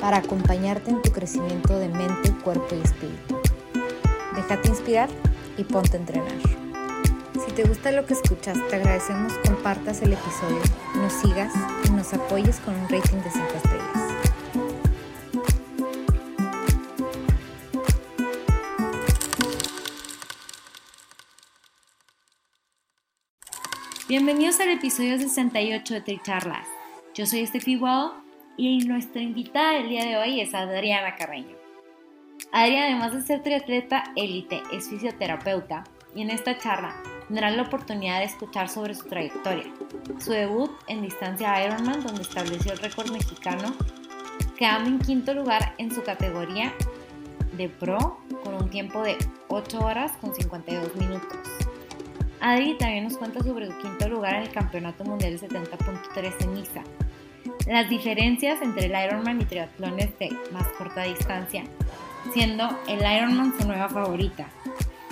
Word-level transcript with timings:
para 0.00 0.18
acompañarte 0.18 0.90
en 0.90 1.02
tu 1.02 1.12
crecimiento 1.12 1.78
de 1.78 1.88
mente, 1.88 2.32
cuerpo 2.42 2.74
y 2.74 2.80
espíritu. 2.80 3.40
Déjate 4.34 4.68
inspirar 4.68 5.08
y 5.58 5.64
ponte 5.64 5.96
a 5.96 6.00
entrenar. 6.00 6.32
Si 7.44 7.52
te 7.52 7.64
gusta 7.64 7.92
lo 7.92 8.06
que 8.06 8.14
escuchas, 8.14 8.58
te 8.68 8.76
agradecemos 8.76 9.32
compartas 9.46 10.02
el 10.02 10.14
episodio, 10.14 10.60
nos 10.96 11.12
sigas 11.12 11.52
y 11.84 11.90
nos 11.90 12.12
apoyes 12.14 12.58
con 12.60 12.74
un 12.74 12.88
rating 12.88 13.18
de 13.18 13.30
5 13.30 13.46
estrellas. 13.56 14.10
Bienvenidos 24.08 24.58
al 24.58 24.70
episodio 24.70 25.18
68 25.18 25.94
de 25.94 26.00
Tricharlas. 26.00 26.66
Yo 27.14 27.26
soy 27.26 27.40
Estefi 27.40 27.76
Guado 27.76 28.29
y 28.60 28.80
nuestra 28.80 29.22
invitada 29.22 29.72
del 29.72 29.88
día 29.88 30.04
de 30.04 30.18
hoy 30.18 30.38
es 30.38 30.52
Adriana 30.52 31.16
Carreño. 31.16 31.56
Adriana, 32.52 32.88
además 32.88 33.14
de 33.14 33.22
ser 33.22 33.42
triatleta 33.42 34.04
élite, 34.16 34.60
es 34.70 34.90
fisioterapeuta 34.90 35.84
y 36.14 36.20
en 36.20 36.28
esta 36.28 36.58
charla 36.58 36.94
tendrán 37.26 37.56
la 37.56 37.62
oportunidad 37.62 38.18
de 38.18 38.26
escuchar 38.26 38.68
sobre 38.68 38.94
su 38.94 39.08
trayectoria, 39.08 39.64
su 40.18 40.32
debut 40.32 40.70
en 40.88 41.00
distancia 41.00 41.64
Ironman, 41.64 42.02
donde 42.02 42.20
estableció 42.20 42.72
el 42.72 42.78
récord 42.80 43.10
mexicano, 43.10 43.74
quedando 44.58 44.90
en 44.90 44.98
quinto 44.98 45.32
lugar 45.32 45.74
en 45.78 45.90
su 45.90 46.02
categoría 46.02 46.74
de 47.56 47.70
pro 47.70 48.18
con 48.44 48.56
un 48.56 48.68
tiempo 48.68 49.02
de 49.02 49.16
8 49.48 49.78
horas 49.80 50.12
con 50.20 50.34
52 50.34 50.96
minutos. 50.96 51.38
Adri 52.40 52.76
también 52.76 53.04
nos 53.04 53.16
cuenta 53.16 53.42
sobre 53.42 53.68
su 53.68 53.78
quinto 53.78 54.06
lugar 54.06 54.34
en 54.34 54.42
el 54.42 54.50
Campeonato 54.50 55.02
Mundial 55.04 55.38
de 55.38 55.48
70.3 55.48 56.34
en 56.40 56.54
Niza, 56.54 56.82
las 57.66 57.88
diferencias 57.88 58.60
entre 58.62 58.86
el 58.86 59.06
Ironman 59.06 59.40
y 59.40 59.44
triatlones 59.44 60.18
de 60.18 60.30
más 60.52 60.66
corta 60.78 61.02
distancia, 61.04 61.64
siendo 62.32 62.68
el 62.88 63.00
Ironman 63.00 63.58
su 63.58 63.66
nueva 63.66 63.88
favorita. 63.88 64.48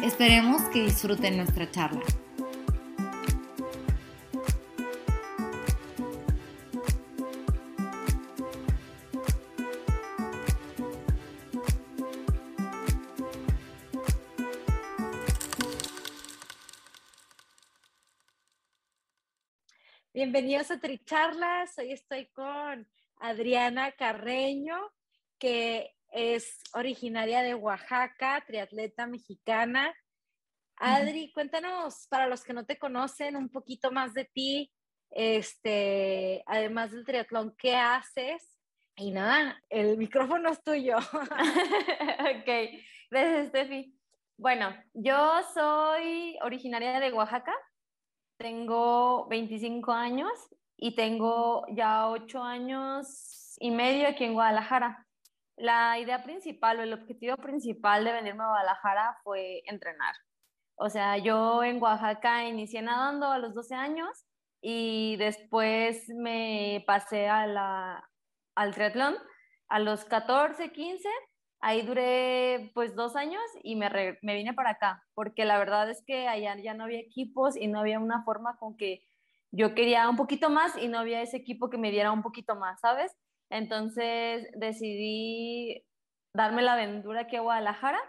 Esperemos 0.02 0.62
que 0.72 0.84
disfruten 0.84 1.36
nuestra 1.36 1.70
charla. 1.70 2.02
Bienvenidos 20.19 20.72
a 20.72 20.80
Tricharlas. 20.80 21.78
Hoy 21.78 21.92
estoy 21.92 22.27
con 22.33 22.88
Adriana 23.20 23.92
Carreño, 23.92 24.77
que 25.38 25.94
es 26.10 26.60
originaria 26.75 27.42
de 27.42 27.55
Oaxaca, 27.55 28.42
triatleta 28.44 29.06
mexicana. 29.06 29.94
Adri, 30.75 31.30
cuéntanos, 31.33 32.08
para 32.10 32.27
los 32.27 32.42
que 32.42 32.52
no 32.52 32.66
te 32.66 32.80
conocen, 32.80 33.36
un 33.36 33.48
poquito 33.48 33.92
más 33.92 34.12
de 34.12 34.25
ti, 34.25 34.72
este, 35.10 36.42
además 36.47 36.91
del 36.91 37.04
triatlón, 37.04 37.54
¿qué 37.56 37.76
haces? 37.76 38.59
Y 38.97 39.12
nada, 39.12 39.62
el 39.69 39.97
micrófono 39.98 40.50
es 40.50 40.65
tuyo. 40.65 40.97
ok, 42.34 42.48
gracias, 43.09 43.48
Steffi. 43.50 43.97
Bueno, 44.37 44.75
yo 44.94 45.42
soy 45.54 46.37
originaria 46.42 46.98
de 46.98 47.12
Oaxaca, 47.12 47.54
tengo 48.38 49.26
25 49.28 49.93
años 49.93 50.31
y 50.76 50.94
tengo 50.94 51.66
ya 51.71 52.09
8 52.09 52.43
años 52.43 53.56
y 53.60 53.71
medio 53.71 54.09
aquí 54.09 54.25
en 54.25 54.34
Guadalajara. 54.34 55.04
La 55.56 55.99
idea 55.99 56.22
principal 56.22 56.78
o 56.78 56.82
el 56.82 56.93
objetivo 56.93 57.37
principal 57.37 58.04
de 58.04 58.12
venirme 58.12 58.44
a 58.44 58.48
Guadalajara 58.48 59.19
fue 59.25 59.62
entrenar. 59.66 60.15
O 60.77 60.88
sea, 60.88 61.19
yo 61.19 61.65
en 61.65 61.82
Oaxaca 61.82 62.44
inicié 62.44 62.81
nadando 62.81 63.27
a 63.27 63.38
los 63.38 63.54
12 63.54 63.75
años 63.75 64.25
y 64.60 65.16
después 65.16 66.09
me 66.10 66.84
pasé 66.87 67.28
a 67.28 67.47
la, 67.47 68.09
al 68.54 68.75
triatlón 68.75 69.16
a 69.69 69.81
los 69.81 70.04
14, 70.04 70.72
15 70.72 71.09
Ahí 71.60 71.82
duré 71.82 72.70
pues 72.74 72.94
dos 72.94 73.16
años 73.16 73.42
y 73.62 73.76
me, 73.76 73.91
me 74.22 74.34
vine 74.34 74.54
para 74.54 74.70
acá, 74.70 75.02
porque 75.14 75.44
la 75.44 75.58
verdad 75.58 75.91
es 75.91 76.02
que 76.04 76.28
allá 76.28 76.56
ya 76.56 76.74
no 76.74 76.84
había 76.84 77.00
equipos 77.00 77.56
y 77.56 77.66
no 77.66 77.80
había 77.80 77.98
una 77.98 78.22
forma 78.24 78.56
con 78.58 78.76
que 78.76 79.02
yo 79.50 79.74
quería 79.74 80.08
un 80.08 80.16
poquito 80.16 80.50
más 80.50 80.76
y 80.76 80.88
no 80.88 80.98
había 80.98 81.22
ese 81.22 81.38
equipo 81.38 81.70
que 81.70 81.78
me 81.78 81.91
diera 81.91 82.12
un 82.12 82.22
poquito 82.22 82.54
más, 82.54 82.80
¿sabes? 82.80 83.16
Entonces 83.50 84.48
decidí 84.54 85.84
darme 86.34 86.62
la 86.62 86.74
aventura 86.74 87.22
aquí 87.22 87.36
a 87.36 87.41
Guadalajara. 87.41 88.00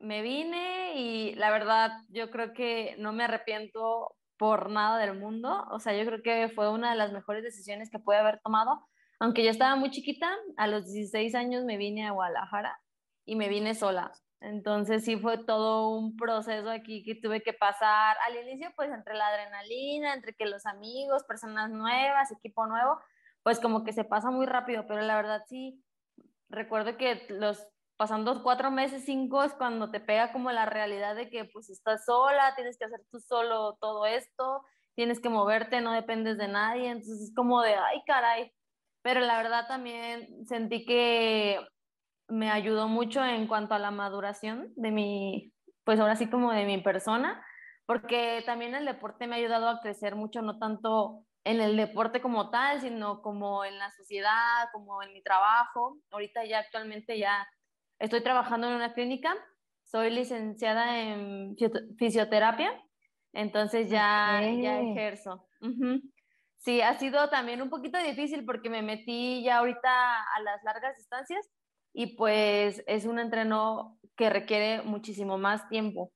Me 0.00 0.22
vine 0.22 0.94
y 0.96 1.34
la 1.34 1.50
verdad 1.50 1.90
yo 2.08 2.30
creo 2.30 2.52
que 2.52 2.94
no 2.98 3.12
me 3.12 3.24
arrepiento 3.24 4.14
por 4.38 4.70
nada 4.70 4.98
del 4.98 5.18
mundo. 5.18 5.66
O 5.70 5.80
sea, 5.80 5.94
yo 5.96 6.06
creo 6.06 6.22
que 6.22 6.48
fue 6.54 6.70
una 6.70 6.90
de 6.90 6.96
las 6.96 7.12
mejores 7.12 7.42
decisiones 7.42 7.90
que 7.90 7.98
pude 7.98 8.16
haber 8.16 8.40
tomado 8.40 8.86
aunque 9.20 9.44
yo 9.44 9.50
estaba 9.50 9.76
muy 9.76 9.90
chiquita, 9.90 10.34
a 10.56 10.66
los 10.66 10.86
16 10.86 11.34
años 11.34 11.64
me 11.64 11.76
vine 11.76 12.06
a 12.06 12.12
Guadalajara 12.12 12.80
y 13.26 13.36
me 13.36 13.48
vine 13.48 13.74
sola. 13.74 14.12
Entonces 14.40 15.04
sí 15.04 15.18
fue 15.18 15.36
todo 15.44 15.90
un 15.90 16.16
proceso 16.16 16.70
aquí 16.70 17.04
que 17.04 17.14
tuve 17.14 17.42
que 17.42 17.52
pasar. 17.52 18.16
Al 18.26 18.36
inicio, 18.36 18.72
pues 18.74 18.90
entre 18.90 19.14
la 19.14 19.28
adrenalina, 19.28 20.14
entre 20.14 20.34
que 20.34 20.46
los 20.46 20.64
amigos, 20.64 21.24
personas 21.24 21.70
nuevas, 21.70 22.32
equipo 22.32 22.66
nuevo, 22.66 22.98
pues 23.42 23.60
como 23.60 23.84
que 23.84 23.92
se 23.92 24.04
pasa 24.04 24.30
muy 24.30 24.46
rápido, 24.46 24.86
pero 24.88 25.02
la 25.02 25.16
verdad 25.16 25.42
sí, 25.46 25.84
recuerdo 26.48 26.96
que 26.96 27.26
los 27.28 27.66
pasando 27.98 28.42
cuatro 28.42 28.70
meses, 28.70 29.04
cinco, 29.04 29.42
es 29.42 29.52
cuando 29.52 29.90
te 29.90 30.00
pega 30.00 30.32
como 30.32 30.50
la 30.50 30.64
realidad 30.64 31.14
de 31.14 31.28
que 31.28 31.44
pues 31.44 31.68
estás 31.68 32.06
sola, 32.06 32.54
tienes 32.54 32.78
que 32.78 32.86
hacer 32.86 33.02
tú 33.10 33.20
solo 33.20 33.76
todo 33.78 34.06
esto, 34.06 34.64
tienes 34.94 35.20
que 35.20 35.28
moverte, 35.28 35.82
no 35.82 35.92
dependes 35.92 36.38
de 36.38 36.48
nadie, 36.48 36.88
entonces 36.88 37.20
es 37.20 37.34
como 37.34 37.60
de, 37.60 37.74
ay 37.74 38.02
caray, 38.06 38.50
pero 39.02 39.20
la 39.20 39.36
verdad 39.36 39.66
también 39.66 40.46
sentí 40.46 40.84
que 40.84 41.58
me 42.28 42.50
ayudó 42.50 42.88
mucho 42.88 43.24
en 43.24 43.46
cuanto 43.46 43.74
a 43.74 43.78
la 43.78 43.90
maduración 43.90 44.72
de 44.76 44.90
mi, 44.90 45.52
pues 45.84 45.98
ahora 45.98 46.16
sí 46.16 46.28
como 46.28 46.52
de 46.52 46.64
mi 46.64 46.78
persona, 46.78 47.44
porque 47.86 48.42
también 48.46 48.74
el 48.74 48.84
deporte 48.84 49.26
me 49.26 49.34
ha 49.34 49.38
ayudado 49.38 49.68
a 49.68 49.80
crecer 49.80 50.14
mucho, 50.14 50.42
no 50.42 50.58
tanto 50.58 51.24
en 51.44 51.60
el 51.60 51.76
deporte 51.76 52.20
como 52.20 52.50
tal, 52.50 52.80
sino 52.80 53.22
como 53.22 53.64
en 53.64 53.78
la 53.78 53.90
sociedad, 53.90 54.68
como 54.72 55.02
en 55.02 55.12
mi 55.12 55.22
trabajo. 55.22 55.98
Ahorita 56.10 56.44
ya 56.44 56.58
actualmente 56.58 57.18
ya 57.18 57.48
estoy 57.98 58.22
trabajando 58.22 58.68
en 58.68 58.74
una 58.74 58.92
clínica, 58.92 59.34
soy 59.82 60.10
licenciada 60.10 61.00
en 61.00 61.56
fisioterapia, 61.98 62.80
entonces 63.32 63.90
ya, 63.90 64.40
ya 64.40 64.80
ejerzo. 64.80 65.48
Sí, 66.60 66.82
ha 66.82 66.98
sido 66.98 67.30
también 67.30 67.62
un 67.62 67.70
poquito 67.70 67.98
difícil 67.98 68.44
porque 68.44 68.68
me 68.68 68.82
metí 68.82 69.42
ya 69.42 69.58
ahorita 69.58 70.22
a 70.22 70.40
las 70.42 70.62
largas 70.62 70.94
distancias 70.96 71.48
y 71.94 72.16
pues 72.16 72.84
es 72.86 73.06
un 73.06 73.18
entreno 73.18 73.98
que 74.14 74.28
requiere 74.28 74.82
muchísimo 74.82 75.38
más 75.38 75.66
tiempo. 75.70 76.12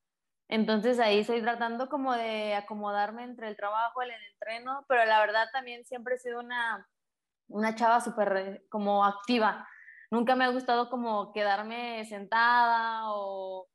Entonces 0.49 1.00
ahí 1.00 1.20
estoy 1.20 1.41
tratando 1.41 1.88
como 1.88 2.12
de 2.12 2.55
acomodarme 2.55 3.25
entre 3.25 3.49
el 3.49 3.56
trabajo 3.56 4.02
el 4.02 4.11
entreno, 4.32 4.85
pero 4.87 5.06
la 5.06 5.19
verdad 5.20 5.46
también 5.50 5.85
siempre 5.87 6.17
he 6.17 6.19
sido 6.19 6.41
una, 6.41 6.87
una 7.49 7.75
chava 7.75 8.02
súper 8.02 8.64
como 8.69 9.02
activa. 9.05 9.67
Nunca 10.11 10.37
me 10.37 10.44
ha 10.44 10.49
gustado 10.50 10.91
como 10.91 11.32
quedarme 11.32 12.05
sentada 12.05 13.05
o 13.06 13.67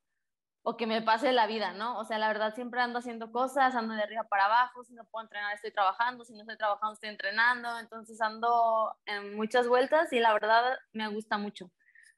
o 0.70 0.78
que 0.78 0.86
me 0.86 1.02
pase 1.02 1.32
la 1.32 1.48
vida, 1.48 1.74
¿no? 1.74 1.98
O 1.98 2.06
sea, 2.06 2.20
la 2.20 2.28
verdad 2.28 2.54
siempre 2.54 2.80
ando 2.80 3.00
haciendo 3.00 3.32
cosas, 3.32 3.74
ando 3.76 3.96
de 3.96 4.04
arriba 4.04 4.24
para 4.30 4.46
abajo, 4.46 4.84
si 4.84 4.94
no 4.94 5.04
puedo 5.06 5.24
entrenar 5.24 5.56
estoy 5.56 5.72
trabajando, 5.72 6.24
si 6.26 6.34
no 6.34 6.42
estoy 6.42 6.58
trabajando 6.58 6.94
estoy 6.94 7.10
entrenando, 7.10 7.80
entonces 7.80 8.22
ando 8.22 8.96
en 9.08 9.36
muchas 9.36 9.68
vueltas 9.68 10.14
y 10.14 10.20
la 10.20 10.32
verdad 10.32 10.78
me 10.94 11.08
gusta 11.08 11.40
mucho. 11.40 11.72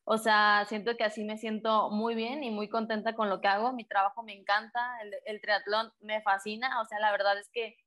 O 0.03 0.17
sea, 0.17 0.65
siento 0.67 0.97
que 0.97 1.05
así 1.05 1.23
me 1.23 1.37
siento 1.37 1.91
muy 1.91 2.13
bien 2.13 2.43
y 2.43 2.51
muy 2.51 2.67
contenta 2.67 3.15
con 3.15 3.29
lo 3.29 3.39
que 3.39 3.47
hago, 3.47 3.71
mi 3.71 3.85
trabajo 3.85 4.21
me 4.23 4.33
encanta, 4.33 4.97
el, 5.25 5.39
triatlón 5.39 5.93
me 6.01 6.21
fascina, 6.21 6.81
o 6.81 6.85
sea, 6.85 6.99
la 6.99 7.11
verdad 7.13 7.37
es 7.39 7.49
que 7.53 7.77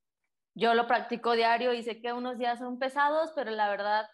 yo 0.54 0.72
lo 0.72 0.86
practico 0.86 1.32
diario 1.32 1.74
y 1.74 1.82
sé 1.82 2.00
que 2.00 2.14
unos 2.14 2.38
días 2.38 2.58
son 2.58 2.78
pesados, 2.78 3.32
pero 3.34 3.50
la 3.50 3.68
verdad 3.68 4.08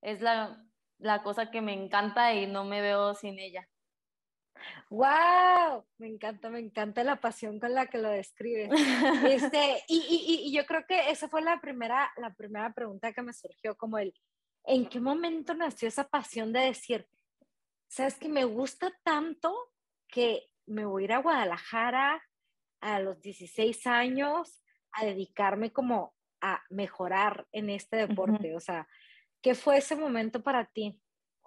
es 0.00 0.20
la, 0.20 0.64
la 0.98 1.22
cosa 1.22 1.52
que 1.52 1.60
me 1.60 1.74
encanta 1.74 2.34
y 2.34 2.48
no 2.48 2.64
me 2.64 2.80
veo 2.80 3.14
sin 3.14 3.38
ella. 3.38 3.68
¡Wow! 4.90 5.84
Me 5.98 6.08
encanta, 6.08 6.50
me 6.50 6.58
encanta 6.58 7.04
la 7.04 7.20
pasión 7.20 7.58
con 7.58 7.74
la 7.74 7.86
que 7.86 7.98
lo 7.98 8.10
describes. 8.10 8.70
Este, 9.24 9.82
y, 9.88 9.98
y, 9.98 10.48
y, 10.48 10.52
yo 10.52 10.66
creo 10.66 10.84
que 10.86 11.10
esa 11.10 11.28
fue 11.28 11.42
la 11.42 11.60
primera, 11.60 12.12
la 12.16 12.34
primera 12.34 12.72
pregunta 12.72 13.12
que 13.12 13.22
me 13.22 13.32
surgió, 13.32 13.76
como 13.76 13.98
el, 13.98 14.14
¿en 14.64 14.88
qué 14.88 15.00
momento 15.00 15.54
nació 15.54 15.88
esa 15.88 16.08
pasión 16.08 16.52
de 16.52 16.60
decir, 16.60 17.06
sabes 17.88 18.18
que 18.18 18.28
me 18.28 18.44
gusta 18.44 18.92
tanto 19.02 19.54
que 20.08 20.48
me 20.66 20.84
voy 20.84 21.02
a 21.02 21.04
ir 21.04 21.12
a 21.12 21.18
Guadalajara 21.18 22.22
a 22.80 23.00
los 23.00 23.20
16 23.20 23.86
años 23.86 24.62
a 24.92 25.04
dedicarme 25.04 25.72
como 25.72 26.14
a 26.40 26.62
mejorar 26.70 27.46
en 27.52 27.70
este 27.70 27.96
deporte? 27.96 28.54
O 28.56 28.60
sea, 28.60 28.88
¿qué 29.40 29.54
fue 29.54 29.78
ese 29.78 29.96
momento 29.96 30.42
para 30.42 30.66
ti? 30.66 31.00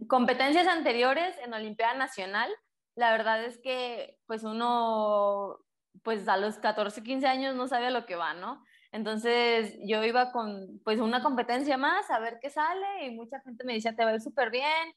Competencias 0.07 0.67
anteriores 0.67 1.37
en 1.39 1.53
Olimpiada 1.53 1.93
Nacional 1.93 2.51
la 2.95 3.11
verdad 3.11 3.43
es 3.43 3.59
que 3.59 4.17
pues 4.25 4.43
uno, 4.43 5.59
pues 6.03 6.27
a 6.27 6.37
los 6.37 6.57
14, 6.57 7.03
15 7.03 7.27
años 7.27 7.55
no 7.55 7.67
sabe 7.67 7.87
a 7.87 7.91
lo 7.91 8.05
que 8.05 8.15
va, 8.15 8.33
¿no? 8.33 8.63
Entonces 8.91 9.77
yo 9.85 10.03
iba 10.03 10.31
con 10.31 10.79
pues 10.83 10.99
una 10.99 11.21
competencia 11.21 11.77
más 11.77 12.09
a 12.09 12.19
ver 12.19 12.39
qué 12.41 12.49
sale 12.49 13.05
y 13.05 13.11
mucha 13.15 13.41
gente 13.41 13.65
me 13.65 13.73
decía, 13.73 13.95
te 13.95 14.05
va 14.05 14.11
a 14.11 14.13
ir 14.15 14.21
súper 14.21 14.51
bien. 14.51 14.93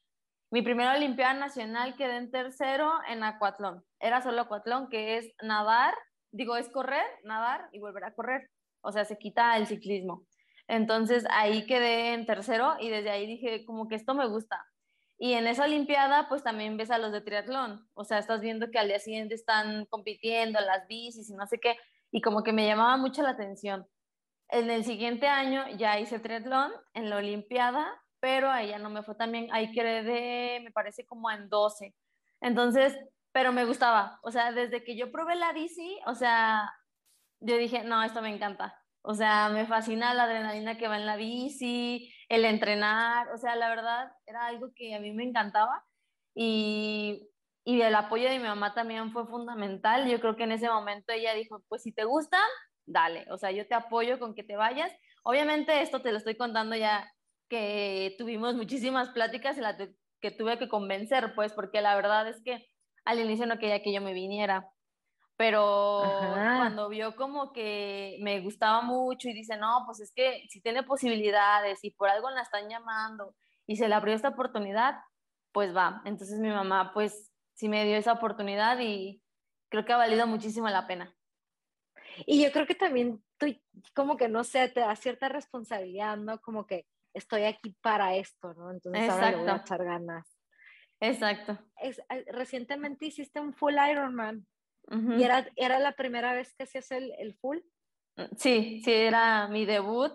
Mi 0.50 0.62
primera 0.62 0.94
Olimpiada 0.94 1.34
Nacional 1.34 1.96
quedé 1.96 2.16
en 2.16 2.30
tercero 2.30 2.92
en 3.08 3.22
acuatlón. 3.24 3.84
Era 4.00 4.22
solo 4.22 4.42
acuatlón, 4.42 4.88
que 4.88 5.18
es 5.18 5.32
nadar, 5.42 5.94
digo, 6.30 6.56
es 6.56 6.68
correr, 6.70 7.04
nadar 7.24 7.68
y 7.72 7.80
volver 7.80 8.04
a 8.04 8.14
correr. 8.14 8.48
O 8.80 8.92
sea, 8.92 9.04
se 9.04 9.18
quita 9.18 9.56
el 9.56 9.66
ciclismo. 9.66 10.24
Entonces 10.68 11.24
ahí 11.30 11.66
quedé 11.66 12.14
en 12.14 12.24
tercero 12.24 12.76
y 12.80 12.90
desde 12.90 13.10
ahí 13.10 13.26
dije, 13.26 13.64
como 13.66 13.88
que 13.88 13.96
esto 13.96 14.14
me 14.14 14.28
gusta. 14.28 14.64
Y 15.18 15.32
en 15.34 15.48
esa 15.48 15.64
Olimpiada, 15.64 16.28
pues 16.28 16.44
también 16.44 16.76
ves 16.76 16.92
a 16.92 16.98
los 16.98 17.10
de 17.10 17.20
triatlón. 17.20 17.88
O 17.94 18.04
sea, 18.04 18.18
estás 18.18 18.40
viendo 18.40 18.70
que 18.70 18.78
al 18.78 18.86
día 18.86 19.00
siguiente 19.00 19.34
están 19.34 19.84
compitiendo 19.86 20.60
las 20.60 20.86
bicis 20.86 21.28
y 21.28 21.34
no 21.34 21.46
sé 21.46 21.58
qué. 21.58 21.76
Y 22.12 22.20
como 22.20 22.44
que 22.44 22.52
me 22.52 22.66
llamaba 22.66 22.96
mucho 22.96 23.22
la 23.22 23.30
atención. 23.30 23.86
En 24.48 24.70
el 24.70 24.84
siguiente 24.84 25.26
año 25.26 25.66
ya 25.76 25.98
hice 25.98 26.20
triatlón 26.20 26.72
en 26.94 27.10
la 27.10 27.16
Olimpiada, 27.16 28.00
pero 28.20 28.48
ahí 28.48 28.68
ya 28.68 28.78
no 28.78 28.90
me 28.90 29.02
fue 29.02 29.16
tan 29.16 29.32
bien. 29.32 29.48
Ahí 29.52 29.72
quedé, 29.72 30.60
me 30.60 30.70
parece, 30.70 31.04
como 31.04 31.30
en 31.30 31.48
12. 31.48 31.94
Entonces, 32.40 32.96
pero 33.32 33.52
me 33.52 33.64
gustaba. 33.64 34.20
O 34.22 34.30
sea, 34.30 34.52
desde 34.52 34.84
que 34.84 34.96
yo 34.96 35.10
probé 35.10 35.34
la 35.34 35.52
bici, 35.52 35.98
o 36.06 36.14
sea, 36.14 36.72
yo 37.40 37.56
dije, 37.56 37.82
no, 37.82 38.02
esto 38.04 38.22
me 38.22 38.32
encanta. 38.32 38.78
O 39.02 39.14
sea, 39.14 39.48
me 39.48 39.66
fascina 39.66 40.14
la 40.14 40.24
adrenalina 40.24 40.76
que 40.78 40.88
va 40.88 40.96
en 40.96 41.06
la 41.06 41.16
bici, 41.16 42.12
el 42.28 42.44
entrenar, 42.44 43.28
o 43.30 43.38
sea, 43.38 43.56
la 43.56 43.68
verdad 43.68 44.12
era 44.26 44.46
algo 44.46 44.68
que 44.74 44.94
a 44.94 45.00
mí 45.00 45.12
me 45.12 45.24
encantaba 45.24 45.84
y, 46.34 47.28
y 47.64 47.80
el 47.82 47.94
apoyo 47.94 48.28
de 48.28 48.38
mi 48.38 48.44
mamá 48.44 48.74
también 48.74 49.12
fue 49.12 49.26
fundamental. 49.26 50.08
Yo 50.08 50.20
creo 50.20 50.36
que 50.36 50.44
en 50.44 50.52
ese 50.52 50.68
momento 50.68 51.12
ella 51.12 51.34
dijo, 51.34 51.62
pues 51.68 51.82
si 51.82 51.92
te 51.92 52.04
gusta, 52.04 52.38
dale, 52.86 53.26
o 53.30 53.38
sea, 53.38 53.50
yo 53.50 53.66
te 53.66 53.74
apoyo 53.74 54.18
con 54.18 54.34
que 54.34 54.44
te 54.44 54.56
vayas. 54.56 54.92
Obviamente 55.22 55.82
esto 55.82 56.02
te 56.02 56.12
lo 56.12 56.18
estoy 56.18 56.36
contando 56.36 56.76
ya 56.76 57.10
que 57.48 58.14
tuvimos 58.18 58.54
muchísimas 58.54 59.10
pláticas 59.10 59.56
en 59.56 59.64
las 59.64 59.76
que 60.20 60.30
tuve 60.30 60.58
que 60.58 60.68
convencer, 60.68 61.34
pues, 61.34 61.52
porque 61.52 61.80
la 61.80 61.96
verdad 61.96 62.28
es 62.28 62.42
que 62.42 62.66
al 63.04 63.20
inicio 63.20 63.46
no 63.46 63.58
quería 63.58 63.82
que 63.82 63.92
yo 63.92 64.00
me 64.02 64.12
viniera 64.12 64.70
pero 65.38 66.02
cuando 66.24 66.88
vio 66.88 67.14
como 67.14 67.52
que 67.52 68.18
me 68.20 68.40
gustaba 68.40 68.82
mucho 68.82 69.28
y 69.28 69.32
dice, 69.32 69.56
no, 69.56 69.84
pues 69.86 70.00
es 70.00 70.12
que 70.12 70.44
si 70.48 70.60
tiene 70.60 70.82
posibilidades 70.82 71.84
y 71.84 71.92
por 71.92 72.08
algo 72.08 72.28
la 72.30 72.42
están 72.42 72.68
llamando 72.68 73.36
y 73.64 73.76
se 73.76 73.86
le 73.86 73.94
abrió 73.94 74.16
esta 74.16 74.30
oportunidad, 74.30 74.96
pues 75.52 75.74
va. 75.74 76.02
Entonces 76.04 76.40
mi 76.40 76.48
mamá 76.48 76.90
pues 76.92 77.30
sí 77.54 77.68
me 77.68 77.84
dio 77.84 77.96
esa 77.96 78.14
oportunidad 78.14 78.80
y 78.80 79.22
creo 79.68 79.84
que 79.84 79.92
ha 79.92 79.96
valido 79.96 80.26
muchísimo 80.26 80.68
la 80.70 80.88
pena. 80.88 81.14
Y 82.26 82.42
yo 82.42 82.50
creo 82.50 82.66
que 82.66 82.74
también 82.74 83.22
tú, 83.36 83.46
como 83.94 84.16
que 84.16 84.26
no 84.26 84.42
sé, 84.42 84.68
te 84.68 84.80
da 84.80 84.96
cierta 84.96 85.28
responsabilidad, 85.28 86.16
¿no? 86.16 86.40
Como 86.40 86.66
que 86.66 86.84
estoy 87.14 87.44
aquí 87.44 87.76
para 87.80 88.16
esto, 88.16 88.54
¿no? 88.54 88.72
Entonces 88.72 89.04
Exacto. 89.04 89.24
ahora 89.24 89.36
le 89.36 89.42
voy 89.44 89.52
a 89.52 89.56
echar 89.62 89.84
ganas. 89.84 90.38
Exacto. 90.98 91.58
Es, 91.80 92.00
eh, 92.10 92.24
recientemente 92.26 93.06
hiciste 93.06 93.38
un 93.38 93.54
full 93.54 93.76
Ironman. 93.88 94.44
¿Y 94.90 95.22
era, 95.22 95.46
era 95.56 95.78
la 95.78 95.92
primera 95.92 96.32
vez 96.32 96.54
que 96.54 96.64
hacías 96.64 96.90
el, 96.92 97.12
el 97.18 97.34
full? 97.34 97.58
Mm, 98.16 98.36
sí, 98.36 98.80
sí, 98.84 98.92
era 98.92 99.48
mi 99.48 99.66
debut 99.66 100.12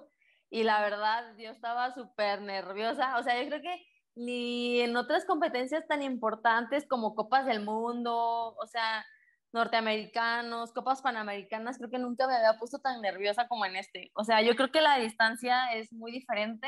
y 0.50 0.64
la 0.64 0.82
verdad 0.82 1.36
yo 1.38 1.52
estaba 1.52 1.94
súper 1.94 2.42
nerviosa. 2.42 3.18
O 3.18 3.24
sea, 3.24 3.42
yo 3.42 3.48
creo 3.50 3.62
que 3.62 3.86
ni 4.16 4.82
en 4.82 4.96
otras 4.96 5.26
competencias 5.26 5.88
tan 5.88 6.02
importantes 6.02 6.86
como 6.88 7.16
Copas 7.16 7.46
del 7.46 7.64
Mundo, 7.64 8.56
o 8.56 8.68
sea, 8.68 9.06
norteamericanos, 9.52 10.74
Copas 10.74 11.02
Panamericanas, 11.02 11.78
creo 11.78 11.90
que 11.90 12.00
nunca 12.00 12.28
me 12.28 12.36
había 12.36 12.58
puesto 12.60 12.80
tan 12.80 13.02
nerviosa 13.02 13.48
como 13.48 13.66
en 13.66 13.76
este. 13.76 14.12
O 14.16 14.24
sea, 14.24 14.42
yo 14.42 14.56
creo 14.56 14.72
que 14.72 14.82
la 14.82 14.98
distancia 14.98 15.74
es 15.74 15.92
muy 15.94 16.12
diferente 16.12 16.68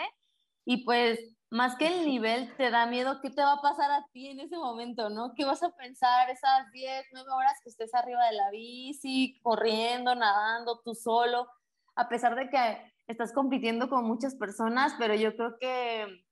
y 0.66 0.84
pues 0.86 1.20
más 1.56 1.78
que 1.78 1.88
el 1.88 2.06
nivel, 2.06 2.54
te 2.58 2.70
da 2.70 2.86
miedo 2.86 3.22
qué 3.22 3.30
te 3.30 3.42
va 3.42 3.54
a 3.54 3.62
pasar 3.62 3.90
a 3.90 4.06
ti 4.12 4.28
en 4.28 4.42
ese 4.42 4.58
momento, 4.58 5.10
¿no? 5.10 5.34
¿Qué 5.36 5.46
vas 5.46 5.64
a 5.64 5.72
pensar 5.72 6.30
esas 6.30 6.70
10, 6.74 7.06
9 7.14 7.32
horas 7.32 7.58
que 7.64 7.70
estés 7.70 7.96
arriba 7.96 8.26
de 8.26 8.34
la 8.34 8.52
bici, 8.52 9.40
corriendo, 9.42 10.14
nadando, 10.16 10.82
tú 10.84 10.94
solo, 10.94 11.48
a 11.96 12.10
pesar 12.10 12.36
de 12.36 12.50
que 12.50 12.94
estás 13.08 13.32
compitiendo 13.32 13.88
con 13.90 14.04
muchas 14.04 14.36
personas, 14.36 14.96
pero 15.00 15.16
yo 15.16 15.34
creo 15.38 15.58
que, 15.58 16.26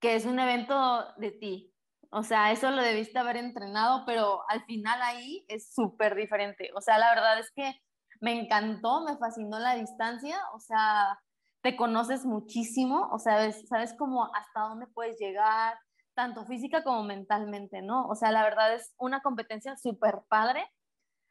que 0.00 0.14
es 0.14 0.26
un 0.26 0.38
evento 0.38 1.12
de 1.16 1.32
ti. 1.32 1.74
O 2.12 2.22
sea, 2.22 2.52
eso 2.52 2.70
lo 2.70 2.82
debiste 2.82 3.18
haber 3.18 3.36
entrenado, 3.36 4.04
pero 4.06 4.48
al 4.48 4.64
final 4.64 5.02
ahí 5.02 5.44
es 5.48 5.74
súper 5.74 6.14
diferente. 6.14 6.70
O 6.76 6.80
sea, 6.80 6.98
la 6.98 7.12
verdad 7.12 7.40
es 7.40 7.50
que 7.50 7.74
me 8.20 8.38
encantó, 8.38 9.02
me 9.02 9.16
fascinó 9.16 9.58
la 9.58 9.74
distancia, 9.74 10.38
o 10.54 10.60
sea, 10.60 11.18
te 11.62 11.76
conoces 11.76 12.24
muchísimo, 12.24 13.08
o 13.12 13.18
sea, 13.18 13.50
sabes, 13.52 13.94
cómo 13.98 14.26
hasta 14.34 14.60
dónde 14.60 14.86
puedes 14.86 15.18
llegar, 15.18 15.78
tanto 16.14 16.44
física 16.46 16.82
como 16.82 17.02
mentalmente, 17.02 17.82
¿no? 17.82 18.06
O 18.06 18.14
sea, 18.14 18.32
la 18.32 18.42
verdad 18.42 18.74
es 18.74 18.94
una 18.98 19.20
competencia 19.20 19.76
súper 19.76 20.22
padre. 20.28 20.66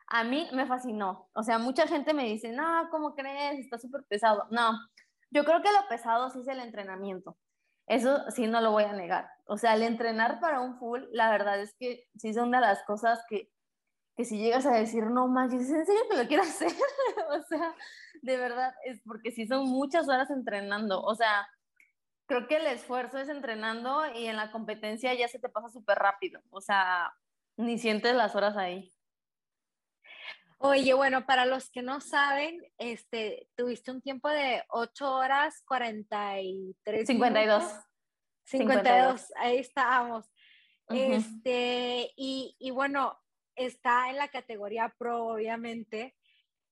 A 0.08 0.24
mí 0.24 0.48
me 0.54 0.66
fascinó. 0.66 1.30
O 1.34 1.44
sea, 1.44 1.60
mucha 1.60 1.88
gente 1.88 2.14
me 2.14 2.26
dice, 2.26 2.52
no, 2.52 2.90
¿cómo 2.92 3.16
crees? 3.16 3.60
Está 3.60 3.78
súper 3.78 4.04
pesado. 4.08 4.48
No, 4.52 4.72
yo 5.32 5.46
creo 5.46 5.62
que 5.62 5.72
lo 5.72 5.88
pesado 5.88 6.30
sí 6.30 6.40
es 6.42 6.48
el 6.48 6.60
entrenamiento. 6.60 7.38
Eso 7.88 8.30
sí 8.30 8.48
no 8.48 8.62
lo 8.62 8.72
voy 8.72 8.84
a 8.84 8.94
negar. 8.94 9.30
O 9.46 9.58
sea, 9.58 9.74
el 9.74 9.84
entrenar 9.84 10.40
para 10.40 10.62
un 10.62 10.78
full, 10.78 11.02
la 11.12 11.32
verdad 11.32 11.60
es 11.60 11.76
que 11.80 12.08
sí 12.18 12.30
es 12.30 12.38
una 12.38 12.60
de 12.60 12.68
las 12.68 12.84
cosas 12.84 13.24
que, 13.28 13.52
que 14.20 14.26
si 14.26 14.38
llegas 14.38 14.66
a 14.66 14.72
decir, 14.72 15.06
no 15.06 15.30
manches, 15.30 15.70
¿en 15.70 15.86
serio 15.86 16.02
que 16.12 16.18
lo 16.18 16.28
quiero 16.28 16.44
hacer? 16.44 16.74
o 17.30 17.42
sea, 17.44 17.74
de 18.22 18.36
verdad, 18.36 18.74
es 18.84 19.00
porque 19.06 19.32
sí 19.32 19.48
son 19.48 19.70
muchas 19.70 20.10
horas 20.10 20.30
entrenando. 20.30 21.02
O 21.02 21.16
sea, 21.16 21.48
creo 22.26 22.46
que 22.46 22.58
el 22.58 22.68
esfuerzo 22.68 23.18
es 23.18 23.30
entrenando 23.30 24.02
y 24.14 24.26
en 24.26 24.36
la 24.36 24.52
competencia 24.52 25.14
ya 25.14 25.30
se 25.30 25.40
te 25.40 25.48
pasa 25.48 25.70
súper 25.70 26.00
rápido. 26.00 26.42
O 26.50 26.60
sea, 26.60 27.14
ni 27.56 27.80
sientes 27.80 28.14
las 28.14 28.36
horas 28.36 28.58
ahí. 28.58 28.94
Oye, 30.58 30.94
bueno, 30.96 31.26
para 31.26 31.46
los 31.46 31.70
que 31.70 31.82
no 31.82 32.02
saben, 32.02 32.62
este, 32.78 33.48
tuviste 33.56 33.90
un 33.90 34.02
tiempo 34.02 34.28
de 34.28 34.66
8 34.68 35.16
horas 35.16 35.64
43 35.66 37.08
52. 37.08 37.64
52, 38.44 39.32
ahí 39.38 39.60
estábamos. 39.60 40.30
Este, 40.90 42.12
y, 42.18 42.58
y 42.60 42.72
bueno, 42.72 43.18
está 43.66 44.10
en 44.10 44.18
la 44.18 44.30
categoría 44.30 44.94
pro, 44.98 45.28
obviamente. 45.28 46.16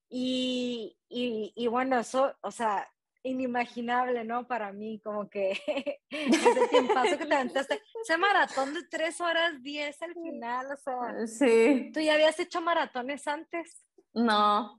Y, 0.09 0.97
y, 1.09 1.53
y, 1.55 1.67
bueno, 1.67 1.99
eso, 1.99 2.33
o 2.41 2.51
sea, 2.51 2.89
inimaginable, 3.23 4.23
¿no? 4.23 4.47
Para 4.47 4.71
mí, 4.71 5.01
como 5.03 5.29
que 5.29 5.51
ese 6.09 6.67
tiempo 6.69 6.93
que 7.03 7.25
te 7.25 7.35
aventaste, 7.35 7.81
ese 8.01 8.17
maratón 8.17 8.73
de 8.73 8.83
3 8.83 9.21
horas 9.21 9.61
10 9.61 10.01
al 10.01 10.13
final, 10.13 10.67
o 10.71 10.77
sea, 10.77 11.27
sí. 11.27 11.91
¿tú 11.93 11.99
ya 11.99 12.13
habías 12.13 12.39
hecho 12.39 12.61
maratones 12.61 13.27
antes? 13.27 13.83
No. 14.13 14.77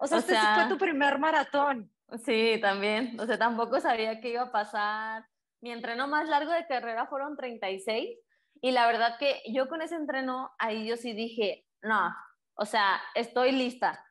O 0.00 0.06
sea, 0.06 0.18
este 0.18 0.34
fue 0.34 0.68
tu 0.68 0.78
primer 0.78 1.18
maratón. 1.18 1.90
Sí, 2.24 2.58
también, 2.60 3.18
o 3.18 3.26
sea, 3.26 3.38
tampoco 3.38 3.80
sabía 3.80 4.20
qué 4.20 4.30
iba 4.30 4.42
a 4.42 4.52
pasar. 4.52 5.24
Mi 5.60 5.72
entreno 5.72 6.06
más 6.06 6.28
largo 6.28 6.52
de 6.52 6.66
carrera 6.66 7.06
fueron 7.06 7.36
36 7.36 8.18
y 8.60 8.70
la 8.72 8.86
verdad 8.86 9.18
que 9.18 9.42
yo 9.52 9.68
con 9.68 9.82
ese 9.82 9.94
entreno, 9.94 10.50
ahí 10.58 10.86
yo 10.86 10.96
sí 10.96 11.12
dije, 11.12 11.66
no, 11.82 12.14
o 12.54 12.64
sea, 12.64 13.00
estoy 13.14 13.52
lista 13.52 14.02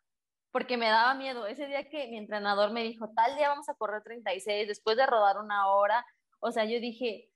porque 0.52 0.78
me 0.78 0.88
daba 0.88 1.16
miedo. 1.16 1.48
Ese 1.48 1.68
día 1.68 1.90
que 1.90 2.08
mi 2.08 2.18
entrenador 2.18 2.72
me 2.72 2.84
dijo, 2.84 3.12
tal 3.14 3.36
día 3.36 3.50
vamos 3.50 3.68
a 3.68 3.74
correr 3.74 4.04
36, 4.04 4.70
después 4.70 4.96
de 4.96 5.06
rodar 5.06 5.38
una 5.38 5.68
hora, 5.68 6.06
o 6.40 6.50
sea, 6.52 6.64
yo 6.64 6.80
dije, 6.80 7.30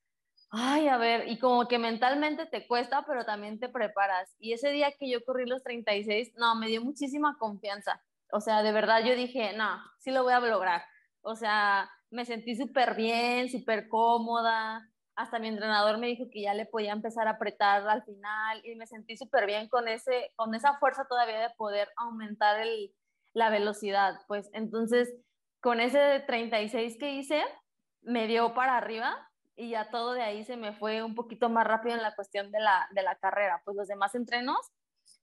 ay, 0.52 0.88
a 0.88 0.98
ver, 0.98 1.28
y 1.28 1.38
como 1.38 1.68
que 1.68 1.80
mentalmente 1.80 2.46
te 2.46 2.68
cuesta, 2.68 3.04
pero 3.06 3.26
también 3.26 3.60
te 3.60 3.70
preparas. 3.70 4.34
Y 4.40 4.54
ese 4.54 4.70
día 4.72 4.94
que 4.98 5.10
yo 5.10 5.24
corrí 5.26 5.46
los 5.46 5.64
36, 5.64 6.34
no, 6.38 6.56
me 6.56 6.68
dio 6.68 6.82
muchísima 6.82 7.38
confianza. 7.38 8.02
O 8.32 8.40
sea, 8.40 8.64
de 8.64 8.72
verdad 8.72 9.04
yo 9.04 9.16
dije, 9.16 9.54
no, 9.54 9.84
sí 10.00 10.12
lo 10.12 10.24
voy 10.24 10.34
a 10.34 10.40
lograr. 10.40 10.84
O 11.22 11.36
sea, 11.36 11.90
me 12.10 12.26
sentí 12.26 12.56
súper 12.56 12.96
bien, 12.96 13.50
súper 13.50 13.90
cómoda. 13.90 14.89
Hasta 15.20 15.38
mi 15.38 15.50
entrenador 15.50 15.98
me 15.98 16.08
dijo 16.08 16.30
que 16.32 16.44
ya 16.44 16.54
le 16.54 16.66
podía 16.66 16.94
empezar 16.94 17.28
a 17.28 17.32
apretar 17.32 17.86
al 17.90 18.04
final 18.06 18.62
y 18.64 18.76
me 18.76 18.88
sentí 18.88 19.18
súper 19.18 19.46
bien 19.46 19.68
con, 19.68 19.90
ese, 19.90 20.32
con 20.38 20.56
esa 20.56 20.78
fuerza 20.78 21.08
todavía 21.10 21.42
de 21.42 21.54
poder 21.58 21.90
aumentar 21.98 22.58
el, 22.62 22.96
la 23.34 23.50
velocidad. 23.50 24.22
Pues 24.30 24.50
entonces, 24.54 25.14
con 25.60 25.82
ese 25.82 26.22
36 26.26 26.96
que 26.98 27.12
hice, 27.12 27.44
me 28.02 28.28
dio 28.28 28.54
para 28.54 28.78
arriba 28.78 29.30
y 29.58 29.72
ya 29.72 29.90
todo 29.90 30.14
de 30.14 30.22
ahí 30.22 30.46
se 30.46 30.56
me 30.56 30.72
fue 30.72 31.04
un 31.04 31.16
poquito 31.16 31.50
más 31.50 31.68
rápido 31.68 31.96
en 31.98 32.02
la 32.02 32.16
cuestión 32.16 32.50
de 32.50 32.62
la, 32.62 32.88
de 32.92 33.04
la 33.04 33.18
carrera. 33.18 33.62
Pues 33.66 33.76
los 33.76 33.90
demás 33.90 34.16
entrenos 34.16 34.72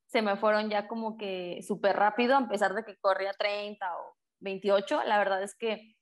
se 0.05 0.21
me 0.21 0.37
fueron 0.37 0.69
ya 0.69 0.89
como 0.89 1.17
que 1.17 1.63
súper 1.67 1.97
rápido, 1.97 2.37
a 2.37 2.49
pesar 2.49 2.75
de 2.75 2.85
que 2.85 2.99
corría 2.99 3.33
30 3.33 3.97
o 3.97 4.15
28. 4.41 5.05
La 5.05 5.17
verdad 5.17 5.43
es 5.43 5.55
que 5.55 5.96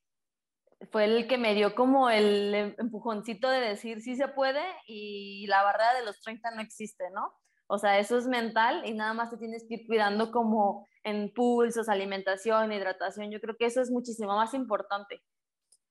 fue 0.86 1.04
el 1.04 1.26
que 1.26 1.38
me 1.38 1.54
dio 1.54 1.74
como 1.74 2.10
el 2.10 2.54
em, 2.54 2.74
empujoncito 2.78 3.48
de 3.50 3.60
decir 3.60 4.00
sí 4.00 4.16
se 4.16 4.28
puede 4.28 4.62
y 4.86 5.46
la 5.48 5.62
barrera 5.62 5.94
de 5.94 6.04
los 6.04 6.20
30 6.20 6.50
no 6.52 6.62
existe, 6.62 7.10
¿no? 7.10 7.32
O 7.66 7.78
sea, 7.78 7.98
eso 7.98 8.18
es 8.18 8.26
mental 8.26 8.82
y 8.84 8.92
nada 8.92 9.14
más 9.14 9.30
te 9.30 9.38
tienes 9.38 9.64
que 9.66 9.74
ir 9.74 9.86
cuidando 9.86 10.30
como 10.30 10.86
en 11.02 11.32
pulsos, 11.32 11.88
alimentación, 11.88 12.72
hidratación. 12.72 13.30
Yo 13.30 13.40
creo 13.40 13.56
que 13.56 13.66
eso 13.66 13.80
es 13.80 13.90
muchísimo 13.90 14.36
más 14.36 14.54
importante. 14.54 15.22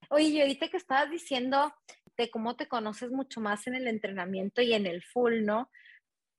Oye, 0.10 0.26
y 0.26 0.42
ahorita 0.42 0.68
que 0.68 0.78
estabas 0.78 1.10
diciendo 1.10 1.74
de 2.18 2.30
cómo 2.30 2.56
te 2.56 2.68
conoces 2.68 3.12
mucho 3.12 3.42
más 3.42 3.66
en 3.68 3.76
el 3.76 3.88
entrenamiento 3.88 4.62
y 4.62 4.74
en 4.74 4.86
el 4.86 5.04
full, 5.04 5.44
¿no? 5.44 5.70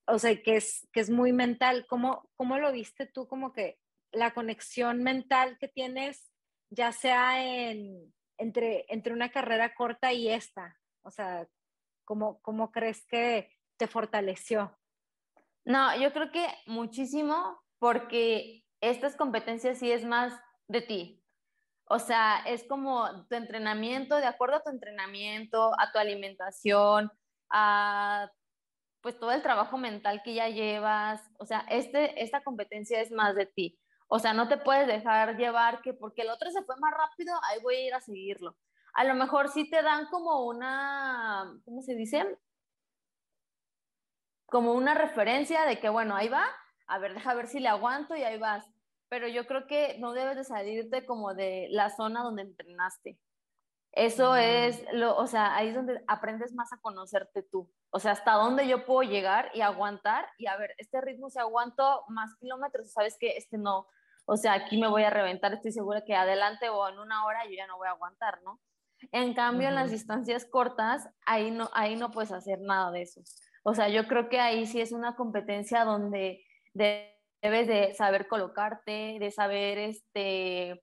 O 0.06 0.18
sea, 0.18 0.40
que 0.40 0.56
es, 0.56 0.86
que 0.92 1.00
es 1.00 1.10
muy 1.10 1.32
mental. 1.32 1.86
¿Cómo, 1.88 2.30
¿Cómo 2.36 2.58
lo 2.58 2.70
viste 2.70 3.06
tú 3.06 3.26
como 3.26 3.52
que 3.52 3.78
la 4.12 4.32
conexión 4.32 5.02
mental 5.02 5.56
que 5.58 5.66
tienes, 5.66 6.30
ya 6.70 6.92
sea 6.92 7.44
en, 7.44 8.14
entre, 8.38 8.86
entre 8.88 9.12
una 9.12 9.30
carrera 9.30 9.74
corta 9.74 10.12
y 10.12 10.28
esta? 10.28 10.76
O 11.02 11.10
sea, 11.10 11.46
¿cómo, 12.04 12.40
¿cómo 12.42 12.70
crees 12.70 13.04
que 13.06 13.50
te 13.76 13.86
fortaleció? 13.86 14.76
No, 15.64 15.96
yo 15.96 16.12
creo 16.12 16.30
que 16.30 16.46
muchísimo 16.66 17.60
porque 17.78 18.64
estas 18.80 19.16
competencias 19.16 19.78
sí 19.78 19.90
es 19.90 20.04
más 20.04 20.38
de 20.68 20.82
ti. 20.82 21.24
O 21.86 21.98
sea, 21.98 22.42
es 22.46 22.64
como 22.64 23.26
tu 23.26 23.34
entrenamiento, 23.34 24.16
de 24.16 24.26
acuerdo 24.26 24.56
a 24.56 24.62
tu 24.62 24.70
entrenamiento, 24.70 25.72
a 25.78 25.92
tu 25.92 25.98
alimentación, 25.98 27.10
a 27.50 28.30
pues 29.02 29.18
todo 29.18 29.32
el 29.32 29.42
trabajo 29.42 29.76
mental 29.76 30.22
que 30.24 30.32
ya 30.32 30.48
llevas. 30.48 31.20
O 31.38 31.44
sea, 31.44 31.66
este, 31.68 32.22
esta 32.22 32.42
competencia 32.42 33.02
es 33.02 33.10
más 33.10 33.34
de 33.34 33.46
ti. 33.46 33.78
O 34.08 34.18
sea, 34.18 34.32
no 34.32 34.48
te 34.48 34.58
puedes 34.58 34.86
dejar 34.86 35.36
llevar 35.36 35.80
que 35.82 35.94
porque 35.94 36.22
el 36.22 36.30
otro 36.30 36.50
se 36.50 36.62
fue 36.62 36.76
más 36.78 36.92
rápido, 36.92 37.34
ahí 37.44 37.60
voy 37.62 37.76
a 37.76 37.86
ir 37.86 37.94
a 37.94 38.00
seguirlo. 38.00 38.56
A 38.92 39.04
lo 39.04 39.14
mejor 39.14 39.48
sí 39.48 39.68
te 39.68 39.82
dan 39.82 40.06
como 40.06 40.46
una, 40.46 41.52
¿cómo 41.64 41.82
se 41.82 41.94
dice? 41.94 42.38
Como 44.46 44.72
una 44.72 44.94
referencia 44.94 45.64
de 45.64 45.80
que, 45.80 45.88
bueno, 45.88 46.14
ahí 46.14 46.28
va, 46.28 46.46
a 46.86 46.98
ver, 46.98 47.14
deja 47.14 47.34
ver 47.34 47.48
si 47.48 47.60
le 47.60 47.68
aguanto 47.68 48.14
y 48.14 48.22
ahí 48.22 48.38
vas. 48.38 48.64
Pero 49.08 49.26
yo 49.28 49.46
creo 49.46 49.66
que 49.66 49.98
no 49.98 50.12
debes 50.12 50.36
de 50.36 50.44
salirte 50.44 51.04
como 51.06 51.34
de 51.34 51.66
la 51.70 51.90
zona 51.90 52.22
donde 52.22 52.42
entrenaste. 52.42 53.18
Eso 53.96 54.34
es, 54.34 54.84
lo, 54.92 55.16
o 55.16 55.28
sea, 55.28 55.54
ahí 55.54 55.68
es 55.68 55.74
donde 55.76 56.02
aprendes 56.08 56.52
más 56.52 56.72
a 56.72 56.80
conocerte 56.80 57.42
tú. 57.42 57.70
O 57.90 58.00
sea, 58.00 58.10
hasta 58.10 58.32
dónde 58.32 58.66
yo 58.66 58.84
puedo 58.84 59.08
llegar 59.08 59.50
y 59.54 59.60
aguantar 59.60 60.26
y 60.36 60.46
a 60.46 60.56
ver, 60.56 60.74
este 60.78 61.00
ritmo 61.00 61.30
se 61.30 61.38
aguanto 61.38 62.04
más 62.08 62.34
kilómetros, 62.40 62.92
sabes 62.92 63.16
que 63.16 63.36
este 63.36 63.56
no, 63.56 63.86
o 64.26 64.36
sea, 64.36 64.54
aquí 64.54 64.80
me 64.80 64.88
voy 64.88 65.04
a 65.04 65.10
reventar, 65.10 65.52
estoy 65.52 65.70
segura 65.70 66.04
que 66.04 66.14
adelante 66.14 66.68
o 66.70 66.88
en 66.88 66.98
una 66.98 67.24
hora 67.24 67.44
yo 67.44 67.52
ya 67.56 67.66
no 67.66 67.76
voy 67.76 67.86
a 67.86 67.92
aguantar, 67.92 68.42
¿no? 68.42 68.60
En 69.12 69.34
cambio, 69.34 69.68
en 69.68 69.74
las 69.74 69.90
distancias 69.90 70.44
cortas, 70.44 71.08
ahí 71.26 71.50
no, 71.50 71.70
ahí 71.74 71.94
no 71.94 72.10
puedes 72.10 72.32
hacer 72.32 72.60
nada 72.60 72.90
de 72.90 73.02
eso. 73.02 73.20
O 73.62 73.74
sea, 73.74 73.88
yo 73.88 74.08
creo 74.08 74.28
que 74.28 74.40
ahí 74.40 74.66
sí 74.66 74.80
es 74.80 74.92
una 74.92 75.14
competencia 75.14 75.84
donde 75.84 76.44
debes 76.72 77.68
de 77.68 77.94
saber 77.94 78.26
colocarte, 78.28 79.18
de 79.20 79.30
saber 79.30 79.78
este, 79.78 80.82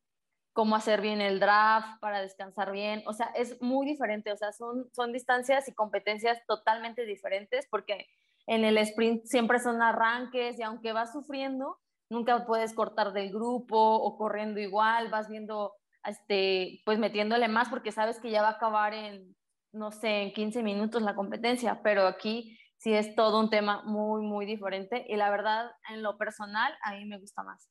cómo 0.54 0.76
hacer 0.76 1.02
bien 1.02 1.22
el 1.22 1.40
draft 1.40 2.00
para 2.00 2.22
descansar 2.22 2.72
bien. 2.72 3.04
O 3.06 3.14
sea, 3.14 3.28
es 3.36 3.62
muy 3.62 3.86
diferente. 3.86 4.32
O 4.32 4.38
sea, 4.38 4.52
son, 4.52 4.90
son 4.94 5.14
distancias 5.14 5.68
y 5.68 5.74
competencias 5.74 6.42
totalmente 6.48 7.06
diferentes 7.06 7.68
porque 7.70 8.08
en 8.48 8.66
el 8.66 8.78
sprint 8.78 9.26
siempre 9.26 9.60
son 9.60 9.82
arranques 9.82 10.60
y 10.60 10.64
aunque 10.64 10.94
vas 10.94 11.14
sufriendo, 11.14 11.78
nunca 12.10 12.46
puedes 12.46 12.74
cortar 12.74 13.14
del 13.14 13.32
grupo 13.32 13.78
o 13.78 14.18
corriendo 14.18 14.60
igual, 14.60 15.10
vas 15.10 15.30
viendo, 15.30 15.74
este, 16.06 16.82
pues 16.86 17.00
metiéndole 17.00 17.48
más 17.48 17.70
porque 17.70 17.92
sabes 17.92 18.20
que 18.20 18.32
ya 18.32 18.42
va 18.42 18.50
a 18.50 18.54
acabar 18.54 18.94
en, 18.94 19.36
no 19.72 19.92
sé, 19.92 20.24
en 20.24 20.34
15 20.34 20.64
minutos 20.64 21.02
la 21.02 21.16
competencia, 21.16 21.82
pero 21.84 22.08
aquí 22.08 22.58
sí 22.78 22.94
es 22.94 23.16
todo 23.16 23.40
un 23.40 23.50
tema 23.50 23.84
muy, 23.84 24.22
muy 24.24 24.46
diferente 24.46 25.06
y 25.08 25.16
la 25.16 25.30
verdad, 25.30 25.72
en 25.90 26.04
lo 26.04 26.18
personal, 26.18 26.74
a 26.84 26.94
mí 26.94 27.06
me 27.06 27.20
gusta 27.20 27.44
más. 27.44 27.70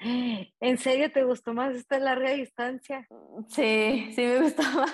¿En 0.00 0.78
serio 0.78 1.12
te 1.12 1.24
gustó 1.24 1.54
más 1.54 1.74
esta 1.74 1.98
larga 1.98 2.30
distancia? 2.30 3.06
Sí, 3.48 4.12
sí 4.14 4.22
me 4.22 4.42
gustó 4.42 4.62
más. 4.62 4.92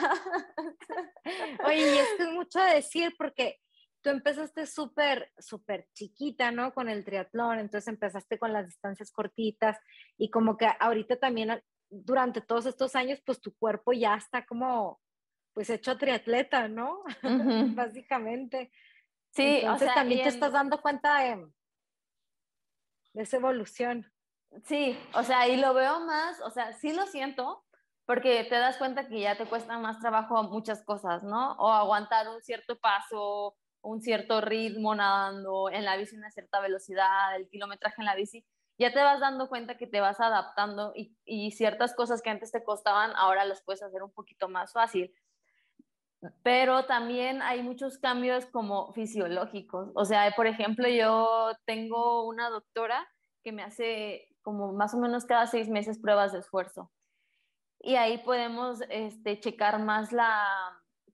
Oye, 1.64 1.95
y 1.95 1.99
esto 1.99 2.23
es 2.25 2.28
mucho 2.33 2.59
a 2.61 2.75
decir 2.75 3.14
porque 3.17 3.59
tú 4.02 4.11
empezaste 4.11 4.67
súper, 4.67 5.33
súper 5.38 5.87
chiquita, 5.95 6.50
¿no? 6.50 6.73
Con 6.73 6.88
el 6.88 7.05
triatlón, 7.05 7.59
entonces 7.59 7.88
empezaste 7.88 8.38
con 8.38 8.52
las 8.52 8.67
distancias 8.67 9.11
cortitas 9.11 9.78
y 10.17 10.31
como 10.31 10.57
que 10.57 10.69
ahorita 10.78 11.17
también 11.17 11.62
durante 11.90 12.40
todos 12.40 12.67
estos 12.67 12.95
años, 12.95 13.21
pues 13.25 13.40
tu 13.40 13.55
cuerpo 13.57 13.93
ya 13.93 14.14
está 14.14 14.45
como, 14.45 15.00
pues 15.52 15.71
hecho 15.71 15.97
triatleta, 15.97 16.69
¿no? 16.69 17.02
Básicamente. 17.75 18.71
Sí, 19.31 19.61
entonces 19.61 19.88
o 19.88 19.93
sea, 19.93 19.95
también 19.95 20.23
te 20.23 20.28
estás 20.28 20.52
dando 20.52 20.81
cuenta 20.81 21.21
de, 21.21 21.47
de 23.14 23.23
esa 23.23 23.37
evolución. 23.37 24.11
Sí, 24.64 24.99
o 25.14 25.23
sea, 25.23 25.49
y 25.49 25.57
lo 25.57 25.75
veo 25.75 26.00
más, 26.00 26.40
o 26.40 26.50
sea, 26.50 26.73
sí 26.73 26.93
lo 26.93 27.07
siento, 27.07 27.64
porque 28.07 28.45
te 28.45 28.57
das 28.57 28.78
cuenta 28.78 29.09
que 29.09 29.21
ya 29.21 29.37
te 29.37 29.47
cuesta 29.47 29.78
más 29.78 30.00
trabajo 30.00 30.43
muchas 30.45 30.83
cosas, 30.85 31.23
¿no? 31.23 31.52
O 31.59 31.71
aguantar 31.71 32.28
un 32.28 32.43
cierto 32.43 32.78
paso, 32.78 33.57
un 33.83 34.00
cierto 34.00 34.40
ritmo 34.40 34.95
nadando, 34.95 35.71
en 35.71 35.85
la 35.85 35.97
bici 35.97 36.17
una 36.17 36.31
cierta 36.31 36.61
velocidad, 36.61 37.37
el 37.37 37.49
kilometraje 37.49 37.97
en 37.99 38.07
la 38.07 38.14
bici, 38.14 38.45
ya 38.78 38.93
te 38.93 39.02
vas 39.02 39.21
dando 39.21 39.49
cuenta 39.49 39.76
que 39.76 39.87
te 39.87 40.00
vas 40.00 40.21
adaptando 40.21 40.93
y, 40.95 41.17
y 41.25 41.50
ciertas 41.52 41.95
cosas 41.95 42.23
que 42.23 42.31
antes 42.31 42.50
te 42.52 42.64
costaban, 42.64 43.12
ahora 43.17 43.45
las 43.45 43.62
puedes 43.62 43.83
hacer 43.83 44.02
un 44.02 44.12
poquito 44.12 44.49
más 44.49 44.73
fácil. 44.73 45.12
Pero 46.43 46.87
también 46.87 47.43
hay 47.43 47.62
muchos 47.62 47.99
cambios 47.99 48.47
como 48.47 48.93
fisiológicos. 48.93 49.90
O 49.95 50.05
sea, 50.05 50.33
por 50.35 50.47
ejemplo, 50.47 50.88
yo 50.88 51.52
tengo 51.64 52.26
una 52.26 52.50
doctora 52.50 53.07
que 53.45 53.52
me 53.52 53.62
hace 53.62 54.27
como 54.49 54.73
más 54.73 54.95
o 54.95 54.99
menos 54.99 55.26
cada 55.26 55.47
seis 55.47 55.69
meses 55.69 55.99
pruebas 55.99 56.33
de 56.33 56.38
esfuerzo. 56.38 56.90
Y 57.81 57.97
ahí 57.97 58.17
podemos 58.17 58.81
este, 58.88 59.38
checar 59.40 59.78
más 59.78 60.11
la, 60.11 60.43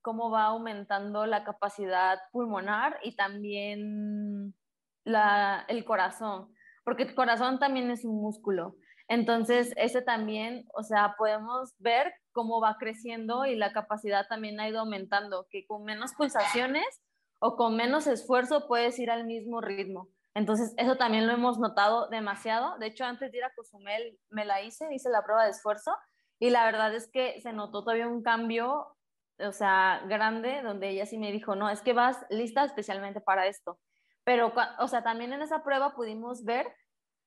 cómo 0.03 0.31
va 0.31 0.45
aumentando 0.45 1.27
la 1.27 1.43
capacidad 1.43 2.21
pulmonar 2.31 3.01
y 3.03 3.17
también 3.17 4.55
la, 5.03 5.65
el 5.67 5.85
corazón, 5.85 6.55
porque 6.85 7.03
el 7.03 7.17
corazón 7.17 7.59
también 7.59 7.91
es 7.91 8.05
un 8.05 8.23
músculo. 8.23 8.77
Entonces, 9.09 9.73
ese 9.77 10.01
también, 10.01 10.69
o 10.73 10.85
sea, 10.85 11.17
podemos 11.19 11.75
ver 11.79 12.15
cómo 12.31 12.61
va 12.61 12.77
creciendo 12.79 13.47
y 13.47 13.57
la 13.57 13.73
capacidad 13.73 14.29
también 14.29 14.61
ha 14.61 14.69
ido 14.69 14.79
aumentando, 14.79 15.49
que 15.51 15.67
con 15.67 15.83
menos 15.83 16.13
pulsaciones 16.15 17.03
o 17.41 17.57
con 17.57 17.75
menos 17.75 18.07
esfuerzo 18.07 18.69
puedes 18.69 18.97
ir 19.01 19.11
al 19.11 19.25
mismo 19.25 19.61
ritmo. 19.61 20.09
Entonces, 20.35 20.75
eso 20.77 20.97
también 20.97 21.27
lo 21.27 21.33
hemos 21.33 21.59
notado 21.59 22.09
demasiado. 22.09 22.77
De 22.79 22.87
hecho, 22.87 23.05
antes 23.05 23.31
de 23.31 23.39
ir 23.39 23.45
a 23.45 23.55
Cozumel 23.55 24.19
me 24.31 24.45
la 24.45 24.63
hice, 24.63 24.93
hice 24.93 25.09
la 25.09 25.23
prueba 25.23 25.45
de 25.45 25.51
esfuerzo 25.51 25.97
y 26.41 26.51
la 26.51 26.65
verdad 26.65 26.95
es 26.95 27.09
que 27.11 27.41
se 27.41 27.53
notó 27.53 27.85
todavía 27.85 28.09
un 28.09 28.23
cambio, 28.23 28.97
o 29.39 29.53
sea, 29.53 30.03
grande, 30.07 30.63
donde 30.63 30.91
ella 30.91 31.07
sí 31.07 31.19
me 31.19 31.33
dijo, 31.33 31.55
no, 31.55 31.71
es 31.71 31.83
que 31.83 31.93
vas 31.93 32.27
lista 32.31 32.65
especialmente 32.65 33.21
para 33.21 33.47
esto. 33.47 33.79
Pero, 34.25 34.53
o 34.79 34.89
sea, 34.89 35.03
también 35.03 35.33
en 35.33 35.43
esa 35.43 35.63
prueba 35.63 35.95
pudimos 35.95 36.45
ver 36.45 36.67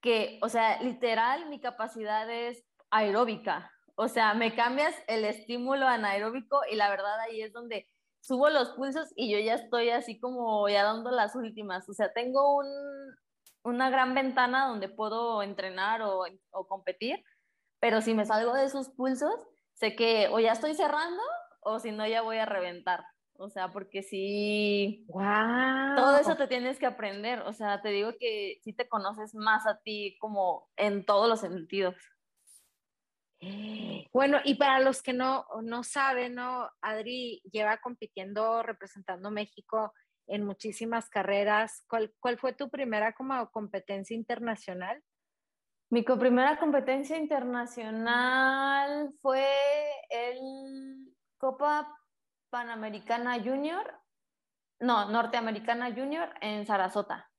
que, 0.02 0.40
o 0.42 0.50
sea, 0.50 0.82
literal, 0.82 1.48
mi 1.50 1.62
capacidad 1.62 2.30
es 2.30 2.66
aeróbica. 2.92 3.72
O 3.96 4.08
sea, 4.08 4.34
me 4.34 4.56
cambias 4.56 4.94
el 5.08 5.26
estímulo 5.26 5.88
anaeróbico 5.88 6.62
y 6.70 6.76
la 6.76 6.90
verdad 6.90 7.20
ahí 7.22 7.42
es 7.42 7.54
donde 7.54 7.88
subo 8.28 8.50
los 8.50 8.70
pulsos 8.72 9.14
y 9.16 9.32
yo 9.32 9.40
ya 9.40 9.54
estoy 9.54 9.90
así 9.90 10.20
como 10.20 10.68
ya 10.68 10.84
dando 10.84 11.12
las 11.12 11.36
últimas. 11.36 11.88
O 11.88 11.94
sea, 11.94 12.12
tengo 12.12 12.58
un, 12.58 12.68
una 13.64 13.90
gran 13.90 14.14
ventana 14.14 14.68
donde 14.68 14.90
puedo 14.90 15.42
entrenar 15.42 16.02
o, 16.02 16.26
o, 16.52 16.68
competir, 16.68 17.24
pero 17.80 18.02
si 18.02 18.14
me 18.14 18.26
salgo 18.26 18.54
de 18.54 18.66
esos 18.66 18.90
pulsos, 18.90 19.48
sé 19.74 19.96
que 19.96 20.28
o 20.30 20.40
ya 20.40 20.52
estoy 20.52 20.74
cerrando 20.74 21.22
o 21.62 21.80
si 21.80 21.92
no 21.92 22.06
ya 22.06 22.22
voy 22.22 22.38
a 22.38 22.46
reventar. 22.46 23.06
O 23.40 23.50
sea, 23.50 23.72
porque 23.72 24.02
sí, 24.02 25.06
wow. 25.10 25.96
todo 25.96 26.18
eso 26.18 26.36
te 26.36 26.48
tienes 26.48 26.80
que 26.80 26.88
aprender. 26.88 27.42
O 27.42 27.54
sea, 27.54 27.82
te 27.82 27.90
digo 27.90 28.12
que 28.20 28.60
sí 28.64 28.74
te 28.74 28.90
conoces 28.90 29.36
más 29.36 29.68
a 29.68 29.78
ti 29.78 30.18
como 30.20 30.68
en 30.76 31.06
todos 31.06 31.30
los 31.30 31.40
sentidos. 31.40 31.96
Bueno, 34.14 34.40
y 34.44 34.56
para 34.56 34.80
los 34.80 35.02
que 35.02 35.14
no, 35.14 35.46
no 35.62 35.84
saben, 35.84 36.36
¿no? 36.36 36.70
Adri 36.82 37.42
lleva 37.52 37.78
compitiendo, 37.78 38.64
representando 38.64 39.30
México 39.30 39.94
en 40.28 40.44
muchísimas 40.44 41.10
carreras. 41.10 41.84
¿Cuál, 41.88 42.14
cuál 42.20 42.38
fue 42.38 42.54
tu 42.54 42.70
primera 42.70 43.14
como 43.14 43.50
competencia 43.52 44.16
internacional? 44.16 45.02
Mi 45.90 46.02
primera 46.02 46.60
competencia 46.60 47.18
internacional 47.18 49.14
fue 49.22 49.48
el 50.10 51.16
Copa 51.38 51.98
Panamericana 52.50 53.42
Junior, 53.42 53.98
no, 54.80 55.10
Norteamericana 55.10 55.94
Junior 55.94 56.34
en 56.42 56.66
Sarasota. 56.66 57.32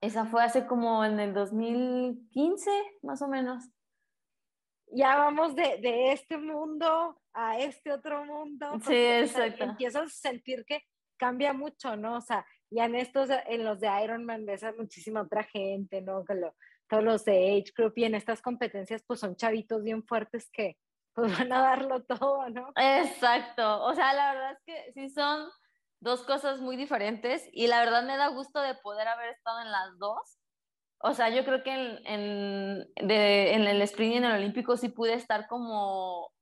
Esa 0.00 0.24
fue 0.24 0.44
hace 0.44 0.66
como 0.66 1.04
en 1.04 1.20
el 1.20 1.34
2015, 1.34 2.70
más 3.02 3.20
o 3.20 3.28
menos. 3.28 3.68
Ya 4.92 5.16
vamos 5.16 5.54
de, 5.54 5.78
de 5.78 6.12
este 6.12 6.36
mundo 6.38 7.20
a 7.32 7.58
este 7.58 7.92
otro 7.92 8.24
mundo. 8.24 8.78
Sí, 8.86 8.94
exacto. 8.94 9.64
empiezas 9.64 10.06
a 10.06 10.30
sentir 10.30 10.64
que 10.64 10.82
cambia 11.16 11.52
mucho, 11.52 11.96
¿no? 11.96 12.16
O 12.16 12.20
sea, 12.20 12.46
ya 12.70 12.84
en 12.84 12.94
estos, 12.94 13.28
en 13.46 13.64
los 13.64 13.80
de 13.80 13.88
Ironman 14.02 14.46
ves 14.46 14.62
a 14.62 14.72
muchísima 14.72 15.22
otra 15.22 15.44
gente, 15.44 16.02
¿no? 16.02 16.24
Que 16.24 16.34
lo, 16.34 16.54
todos 16.88 17.02
los 17.02 17.24
de 17.24 17.58
Age 17.58 17.72
Group 17.76 17.94
y 17.96 18.04
en 18.04 18.14
estas 18.14 18.42
competencias 18.42 19.02
pues 19.06 19.20
son 19.20 19.36
chavitos 19.36 19.82
bien 19.82 20.04
fuertes 20.04 20.48
que 20.52 20.76
pues 21.14 21.32
van 21.50 21.52
a 21.52 21.60
darlo 21.60 22.04
todo, 22.04 22.48
¿no? 22.50 22.72
Exacto, 22.76 23.82
o 23.84 23.94
sea, 23.94 24.12
la 24.12 24.32
verdad 24.34 24.52
es 24.52 24.62
que 24.64 24.92
sí 24.92 25.10
son 25.10 25.48
dos 26.00 26.22
cosas 26.22 26.60
muy 26.60 26.76
diferentes 26.76 27.48
y 27.52 27.66
la 27.66 27.80
verdad 27.80 28.04
me 28.04 28.16
da 28.16 28.28
gusto 28.28 28.60
de 28.60 28.74
poder 28.74 29.08
haber 29.08 29.30
estado 29.30 29.60
en 29.60 29.72
las 29.72 29.98
dos. 29.98 30.38
O 30.98 31.14
sea, 31.14 31.28
yo 31.28 31.44
creo 31.44 31.62
que 31.62 31.72
en, 31.72 32.06
en, 32.06 32.90
en 32.96 33.62
el 33.62 33.82
sprint 33.82 34.14
y 34.14 34.16
en 34.16 34.24
el 34.24 34.32
olímpico 34.32 34.76
sí 34.76 34.88
pude 34.88 35.14
estar 35.14 35.46
como, 35.46 36.32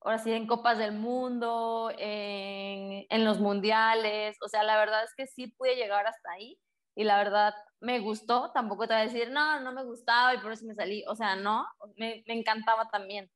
ahora 0.00 0.18
sí, 0.18 0.32
en 0.32 0.46
Copas 0.46 0.78
del 0.78 0.92
Mundo, 0.92 1.90
en, 1.98 3.06
en 3.08 3.24
los 3.24 3.38
mundiales, 3.38 4.36
o 4.42 4.48
sea, 4.48 4.62
la 4.62 4.78
verdad 4.78 5.04
es 5.04 5.14
que 5.16 5.26
sí 5.26 5.48
pude 5.48 5.76
llegar 5.76 6.06
hasta 6.06 6.32
ahí 6.32 6.58
y 6.94 7.04
la 7.04 7.18
verdad 7.18 7.54
me 7.80 8.00
gustó, 8.00 8.50
tampoco 8.52 8.86
te 8.88 8.94
voy 8.94 9.02
a 9.02 9.06
decir, 9.06 9.30
no, 9.30 9.60
no 9.60 9.72
me 9.72 9.84
gustaba 9.84 10.34
y 10.34 10.38
por 10.38 10.52
eso 10.52 10.64
me 10.64 10.74
salí, 10.74 11.04
o 11.06 11.14
sea, 11.14 11.36
no, 11.36 11.66
me, 11.96 12.24
me 12.26 12.34
encantaba 12.34 12.88
también, 12.88 13.30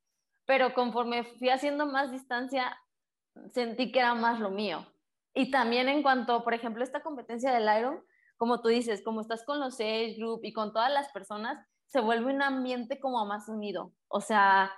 pero 0.47 0.73
conforme 0.73 1.25
fui 1.25 1.51
haciendo 1.51 1.87
más 1.87 2.11
distancia, 2.11 2.77
sentí 3.53 3.93
que 3.93 3.99
era 4.01 4.15
más 4.15 4.41
lo 4.41 4.51
mío. 4.51 4.87
Y 5.35 5.51
también 5.51 5.89
en 5.89 6.03
cuanto, 6.03 6.43
por 6.43 6.55
ejemplo, 6.55 6.83
esta 6.83 7.03
competencia 7.03 7.53
del 7.53 7.69
Iron, 7.79 8.05
como 8.41 8.63
tú 8.63 8.69
dices, 8.69 9.03
como 9.05 9.21
estás 9.21 9.45
con 9.45 9.61
los 9.61 9.75
age 9.75 10.15
group 10.17 10.41
y 10.45 10.55
con 10.55 10.73
todas 10.73 10.91
las 10.91 11.13
personas, 11.13 11.63
se 11.85 12.01
vuelve 12.01 12.33
un 12.33 12.41
ambiente 12.41 12.99
como 12.99 13.27
más 13.27 13.51
unido. 13.51 13.93
O 14.09 14.23
sea, 14.23 14.73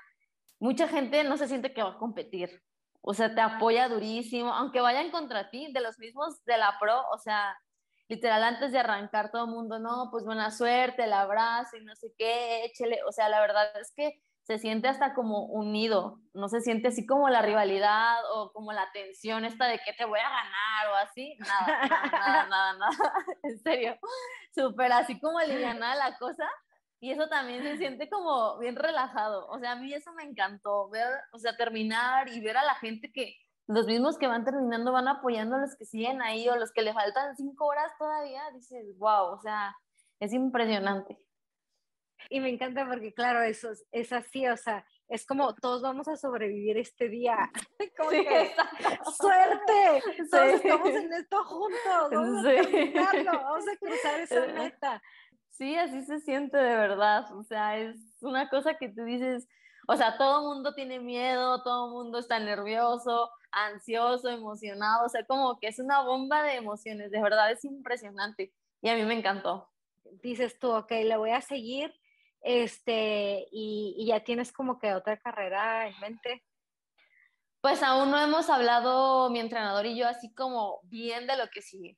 mucha 0.59 0.89
gente 0.89 1.23
no 1.23 1.37
se 1.37 1.47
siente 1.47 1.73
que 1.73 1.85
va 1.85 1.91
a 1.91 1.97
competir. 1.97 2.61
O 3.03 3.15
sea, 3.15 3.33
te 3.33 3.41
apoya 3.41 3.89
durísimo, 3.89 4.53
aunque 4.53 4.81
vayan 4.81 5.13
contra 5.13 5.49
ti, 5.49 5.73
de 5.73 5.81
los 5.81 5.97
mismos 6.01 6.45
de 6.45 6.59
la 6.59 6.77
pro, 6.81 7.09
o 7.13 7.19
sea, 7.19 7.57
literal 8.09 8.43
antes 8.43 8.73
de 8.73 8.81
arrancar 8.81 9.31
todo 9.31 9.45
el 9.45 9.53
mundo, 9.53 9.79
no, 9.79 10.09
pues 10.11 10.25
buena 10.25 10.51
suerte, 10.51 11.05
el 11.05 11.13
abrazo 11.13 11.77
y 11.77 11.85
no 11.85 11.95
sé 11.95 12.13
qué, 12.19 12.65
échele, 12.65 12.99
o 13.07 13.13
sea, 13.13 13.29
la 13.29 13.41
verdad 13.41 13.71
es 13.81 13.93
que 13.95 14.21
se 14.43 14.59
siente 14.59 14.89
hasta 14.89 15.15
como 15.15 15.45
unido, 15.47 16.21
no 16.35 16.49
se 16.49 16.61
siente 16.61 16.89
así 16.89 17.07
como 17.07 17.29
la 17.29 17.43
rivalidad 17.43 18.19
o 18.35 18.53
como 18.53 18.73
la 18.73 18.91
tensión 18.93 19.45
esta 19.45 19.67
de 19.67 19.79
que 19.79 19.93
te 19.93 20.05
voy 20.05 20.19
a 20.19 20.29
ganar 20.29 20.89
o 20.93 20.95
así, 20.97 21.37
nada, 21.39 21.87
nada, 22.11 22.47
nada, 22.49 22.73
nada, 22.79 23.15
en 23.45 23.59
serio, 23.61 23.97
súper 24.55 24.93
así 24.93 25.21
como 25.21 25.39
alivianada 25.39 25.95
la 25.95 26.19
cosa 26.19 26.49
y 26.99 27.11
eso 27.11 27.29
también 27.29 27.63
se 27.63 27.77
siente 27.77 28.09
como 28.09 28.59
bien 28.59 28.77
relajado, 28.77 29.47
o 29.49 29.59
sea, 29.59 29.73
a 29.73 29.77
mí 29.77 29.93
eso 29.93 30.13
me 30.13 30.25
encantó, 30.25 30.89
ver, 30.89 31.09
o 31.33 31.39
sea, 31.39 31.57
terminar 31.57 32.29
y 32.29 32.41
ver 32.41 32.57
a 32.57 32.65
la 32.65 32.75
gente 32.75 33.13
que 33.13 33.37
los 33.69 33.87
mismos 33.87 34.19
que 34.19 34.27
van 34.27 34.45
terminando 34.45 34.93
van 34.93 35.09
apoyando 35.09 35.57
a 35.57 35.61
los 35.61 35.77
que 35.77 35.85
siguen 35.85 36.21
ahí 36.21 36.49
o 36.49 36.57
los 36.57 36.73
que 36.73 36.83
le 36.83 36.93
faltan 36.93 37.37
cinco 37.37 37.67
horas 37.67 37.93
todavía, 37.99 38.43
dices, 38.53 38.99
wow, 38.99 39.33
o 39.33 39.41
sea, 39.41 39.75
es 40.19 40.33
impresionante. 40.33 41.17
Y 42.31 42.41
me 42.41 42.49
encanta 42.49 42.87
porque, 42.87 43.13
claro, 43.13 43.43
eso 43.43 43.71
es, 43.91 44.13
así, 44.13 44.47
o 44.47 44.57
sea, 44.57 44.85
es 45.09 45.27
como 45.27 45.55
todos 45.55 45.83
vamos 45.83 46.09
a 46.09 46.17
sobrevivir 46.17 46.79
este 46.79 47.09
día. 47.09 47.51
Como 47.97 48.11
que, 48.11 48.55
¡Suerte! 49.17 50.03
Todos 50.31 50.55
estamos 50.55 50.89
en 50.89 51.13
esto 51.13 51.45
juntos, 51.45 52.11
vamos 52.11 52.47
a 52.47 52.49
terminarlo, 52.49 53.33
vamos 53.33 53.65
a 53.69 53.77
cruzar 53.77 54.21
esa 54.21 54.47
meta. 54.55 55.03
Sí, 55.51 55.77
así 55.77 56.03
se 56.05 56.21
siente 56.21 56.57
de 56.57 56.77
verdad, 56.77 57.31
o 57.37 57.43
sea, 57.43 57.79
es 57.79 57.97
una 58.23 58.49
cosa 58.49 58.75
que 58.79 58.89
tú 58.89 59.05
dices, 59.05 59.47
o 59.87 59.97
sea, 59.97 60.17
todo 60.17 60.41
el 60.41 60.55
mundo 60.55 60.75
tiene 60.75 60.99
miedo, 60.99 61.63
todo 61.63 61.87
el 61.87 61.93
mundo 61.93 62.19
está 62.19 62.39
nervioso, 62.39 63.31
ansioso, 63.51 64.31
emocionado, 64.31 65.05
o 65.05 65.09
sea, 65.09 65.25
como 65.27 65.61
que 65.61 65.69
es 65.69 65.79
una 65.79 66.03
bomba 66.03 66.43
de 66.43 66.55
emociones, 66.55 67.11
de 67.11 67.21
verdad 67.21 67.51
es 67.53 67.65
impresionante 67.65 68.53
y 68.81 68.89
a 68.89 68.97
mí 68.97 69.05
me 69.05 69.15
encantó. 69.15 69.71
Dices 70.23 70.59
tú, 70.59 70.73
ok, 70.73 70.91
le 70.91 71.17
voy 71.17 71.31
a 71.31 71.41
seguir, 71.41 71.95
este, 72.43 73.47
y, 73.51 73.95
y 73.97 74.07
ya 74.07 74.25
tienes 74.25 74.53
como 74.53 74.79
que 74.79 74.95
otra 74.95 75.19
carrera 75.19 75.89
en 75.89 75.99
mente. 76.01 76.45
Pues 77.61 77.83
aún 77.83 78.11
no 78.11 78.21
hemos 78.21 78.51
hablado 78.51 79.31
mi 79.31 79.39
entrenador 79.39 79.87
y 79.87 79.97
yo 79.97 80.09
así 80.09 80.35
como 80.35 80.81
bien 80.85 81.27
de 81.27 81.37
lo 81.37 81.49
que 81.49 81.63
sigue. 81.63 81.97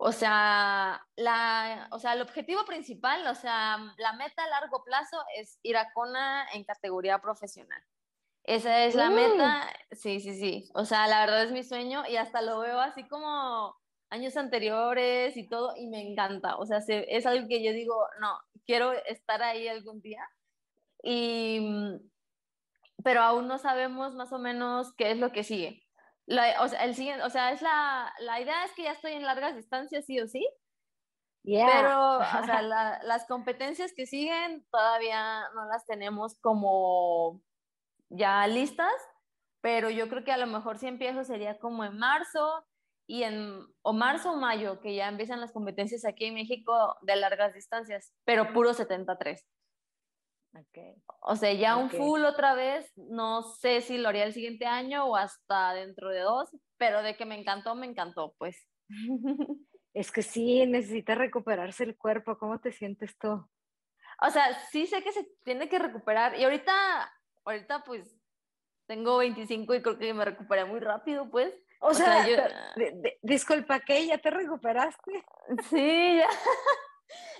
O 0.00 0.12
sea, 0.12 1.04
la, 1.16 1.88
o 1.90 1.98
sea, 1.98 2.12
el 2.12 2.22
objetivo 2.22 2.64
principal, 2.64 3.26
o 3.26 3.34
sea, 3.34 3.78
la 3.96 4.12
meta 4.12 4.44
a 4.44 4.48
largo 4.48 4.84
plazo 4.84 5.24
es 5.36 5.58
ir 5.64 5.76
a 5.76 5.92
Kona 5.92 6.46
en 6.52 6.62
categoría 6.62 7.18
profesional. 7.18 7.82
Esa 8.44 8.84
es 8.84 8.94
la 8.94 9.10
meta, 9.10 9.66
mm. 9.90 9.94
sí, 9.96 10.20
sí, 10.20 10.38
sí. 10.38 10.70
O 10.74 10.84
sea, 10.84 11.08
la 11.08 11.20
verdad 11.20 11.42
es 11.42 11.50
mi 11.50 11.64
sueño 11.64 12.04
y 12.08 12.16
hasta 12.16 12.42
lo 12.42 12.60
veo 12.60 12.78
así 12.78 13.08
como 13.08 13.76
años 14.10 14.36
anteriores 14.36 15.36
y 15.36 15.48
todo 15.48 15.74
y 15.76 15.88
me 15.88 16.00
encanta. 16.00 16.56
O 16.56 16.66
sea, 16.66 16.78
es 16.86 17.26
algo 17.26 17.48
que 17.48 17.62
yo 17.62 17.72
digo, 17.72 18.06
no, 18.20 18.38
quiero 18.66 18.92
estar 18.92 19.42
ahí 19.42 19.68
algún 19.68 20.00
día. 20.00 20.26
Y, 21.02 21.60
mm, 21.60 22.10
pero 23.04 23.22
aún 23.22 23.48
no 23.48 23.58
sabemos 23.58 24.14
más 24.14 24.32
o 24.32 24.38
menos 24.38 24.92
qué 24.96 25.12
es 25.12 25.18
lo 25.18 25.32
que 25.32 25.44
sigue 25.44 25.88
o 26.60 26.68
sea, 26.68 26.84
el 26.84 26.94
siguiente, 26.94 27.24
o 27.24 27.30
sea, 27.30 27.52
es 27.52 27.62
la, 27.62 28.12
la 28.20 28.40
idea 28.40 28.64
es 28.64 28.72
que 28.72 28.82
ya 28.82 28.92
estoy 28.92 29.12
en 29.12 29.24
largas 29.24 29.56
distancias, 29.56 30.04
sí 30.04 30.20
o 30.20 30.28
sí. 30.28 30.46
Pero, 31.44 32.18
o 32.18 32.44
sea, 32.44 32.62
las 33.02 33.26
competencias 33.26 33.92
que 33.94 34.06
siguen 34.06 34.66
todavía 34.70 35.48
no 35.54 35.64
las 35.66 35.86
tenemos 35.86 36.38
como 36.40 37.40
ya 38.10 38.46
listas, 38.46 38.92
pero 39.62 39.88
yo 39.88 40.08
creo 40.08 40.24
que 40.24 40.32
a 40.32 40.36
lo 40.36 40.46
mejor 40.46 40.78
si 40.78 40.86
empiezo 40.86 41.24
sería 41.24 41.58
como 41.58 41.84
en 41.84 41.98
marzo 41.98 42.66
y 43.08 43.22
en 43.22 43.66
o 43.82 43.92
marzo 43.94 44.32
o 44.32 44.36
mayo 44.36 44.80
que 44.80 44.94
ya 44.94 45.08
empiezan 45.08 45.40
las 45.40 45.50
competencias 45.50 46.04
aquí 46.04 46.26
en 46.26 46.34
México 46.34 46.96
de 47.00 47.16
largas 47.16 47.54
distancias, 47.54 48.12
pero 48.24 48.52
puro 48.52 48.74
73. 48.74 49.44
O 51.22 51.36
sea, 51.36 51.52
ya 51.54 51.76
un 51.76 51.90
full 51.90 52.22
otra 52.24 52.54
vez, 52.54 52.92
no 52.96 53.42
sé 53.42 53.80
si 53.80 53.96
lo 53.96 54.08
haría 54.08 54.24
el 54.24 54.34
siguiente 54.34 54.66
año 54.66 55.06
o 55.06 55.16
hasta 55.16 55.72
dentro 55.72 56.10
de 56.10 56.20
dos, 56.20 56.50
pero 56.76 57.02
de 57.02 57.16
que 57.16 57.24
me 57.24 57.38
encantó, 57.38 57.74
me 57.74 57.86
encantó, 57.86 58.34
pues. 58.38 58.68
Es 59.94 60.12
que 60.12 60.22
sí, 60.22 60.64
necesita 60.66 61.14
recuperarse 61.14 61.82
el 61.82 61.96
cuerpo, 61.96 62.38
¿cómo 62.38 62.60
te 62.60 62.72
sientes 62.72 63.16
tú? 63.18 63.28
O 64.20 64.30
sea, 64.30 64.60
sí 64.70 64.86
sé 64.86 65.02
que 65.02 65.12
se 65.12 65.26
tiene 65.44 65.68
que 65.68 65.78
recuperar 65.78 66.38
y 66.38 66.44
ahorita, 66.44 67.10
ahorita 67.44 67.82
pues 67.84 68.20
tengo 68.86 69.16
25 69.16 69.74
y 69.74 69.82
creo 69.82 69.98
que 69.98 70.14
me 70.14 70.26
recuperé 70.26 70.66
muy 70.66 70.78
rápido, 70.80 71.30
pues. 71.30 71.54
O, 71.80 71.94
sea, 71.94 72.26
yo... 72.26 72.36
disculpa, 73.22 73.80
¿qué? 73.80 74.06
¿Ya 74.06 74.18
te 74.18 74.30
recuperaste? 74.30 75.24
Sí, 75.70 76.16
ya. 76.16 76.28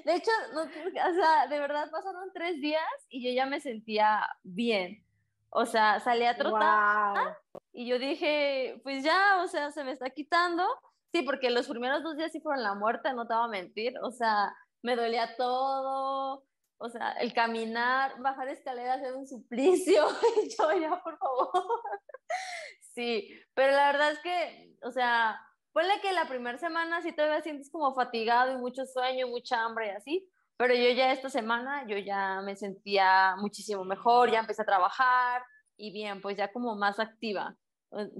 De 0.05 0.15
hecho, 0.15 0.31
no, 0.55 0.63
o 0.63 1.15
sea, 1.15 1.47
de 1.49 1.59
verdad 1.59 1.91
pasaron 1.91 2.31
tres 2.33 2.61
días 2.61 2.83
y 3.11 3.23
yo 3.23 3.35
ya 3.35 3.45
me 3.47 3.61
sentía 3.61 4.27
bien. 4.43 5.05
O 5.51 5.67
sea, 5.67 6.01
salí 6.01 6.25
a 6.25 6.37
trotar 6.37 7.39
y 7.73 7.87
yo 7.87 7.99
dije, 7.99 8.81
pues 8.83 9.03
ya, 9.05 9.43
o 9.43 9.49
sea, 9.49 9.71
se 9.71 9.85
me 9.85 9.93
está 9.93 10.11
quitando. 10.11 10.65
Sí, 11.13 11.23
porque 11.23 11.51
los 11.51 11.69
primeros 11.69 12.03
dos 12.03 12.17
días 12.17 12.33
sí 12.33 12.41
fueron 12.41 12.63
la 12.63 12.75
muerte, 12.75 13.13
no 13.13 13.27
te 13.27 13.35
voy 13.35 13.45
a 13.45 13.49
mentir. 13.49 13.95
O 14.03 14.11
sea, 14.11 14.55
me 14.83 14.95
dolía 14.95 15.37
todo. 15.37 16.45
O 16.81 16.89
sea, 16.89 17.13
el 17.13 17.33
caminar, 17.33 18.21
bajar 18.21 18.49
escaleras 18.49 19.01
era 19.01 19.17
un 19.17 19.27
suplicio. 19.27 20.07
y 20.45 20.49
yo 20.57 20.81
ya, 20.81 21.03
por 21.03 21.19
favor. 21.19 21.51
sí, 22.95 23.31
pero 23.59 23.73
la 23.73 23.91
verdad 23.91 24.13
es 24.13 24.21
que, 24.21 24.77
o 24.85 24.93
sea, 24.93 25.41
Ponle 25.73 26.01
que 26.01 26.13
la 26.13 26.27
primera 26.27 26.59
semana 26.59 27.03
sí 27.03 27.13
todavía 27.13 27.43
sientes 27.43 27.71
como 27.71 27.95
fatigado 27.95 28.53
y 28.53 28.57
mucho 28.57 28.85
sueño, 28.87 29.29
mucha 29.29 29.63
hambre 29.63 29.87
y 29.87 29.91
así, 29.91 30.31
pero 30.57 30.75
yo 30.75 30.91
ya 30.91 31.13
esta 31.13 31.29
semana 31.29 31.87
yo 31.87 31.99
ya 31.99 32.41
me 32.41 32.57
sentía 32.57 33.37
muchísimo 33.37 33.85
mejor, 33.85 34.31
ya 34.31 34.41
empecé 34.41 34.63
a 34.63 34.67
trabajar 34.67 35.43
y 35.77 35.93
bien, 35.93 36.21
pues 36.21 36.37
ya 36.37 36.51
como 36.53 36.75
más 36.75 36.99
activa. 36.99 37.57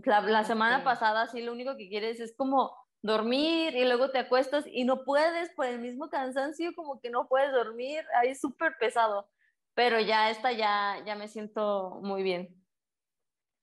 La, 0.05 0.45
semana 0.45 0.85
pasada 0.85 1.27
sí 1.27 1.43
lo 1.43 1.53
único 1.53 1.77
que 1.77 1.89
quieres 1.89 2.21
es 2.21 2.35
como 2.37 2.73
dormir 3.03 3.75
y 3.77 3.85
luego 3.85 4.11
te 4.11 4.19
acuestas 4.19 4.65
y 4.67 4.85
no 4.85 5.05
puedes 5.05 5.51
por 5.51 5.67
el 5.67 5.79
mismo 5.81 6.09
cansancio 6.11 6.73
como 6.75 7.01
que 7.01 7.11
no 7.11 7.29
puedes 7.29 7.53
dormir, 7.53 8.05
ahí 8.21 8.31
es 8.31 8.41
súper 8.41 8.77
pesado. 8.79 9.29
pero 9.75 10.01
ya 10.01 10.31
esta 10.31 10.53
ya, 10.53 11.03
ya 11.07 11.15
me 11.17 11.29
siento 11.29 11.99
muy 12.03 12.23
bien. 12.23 12.58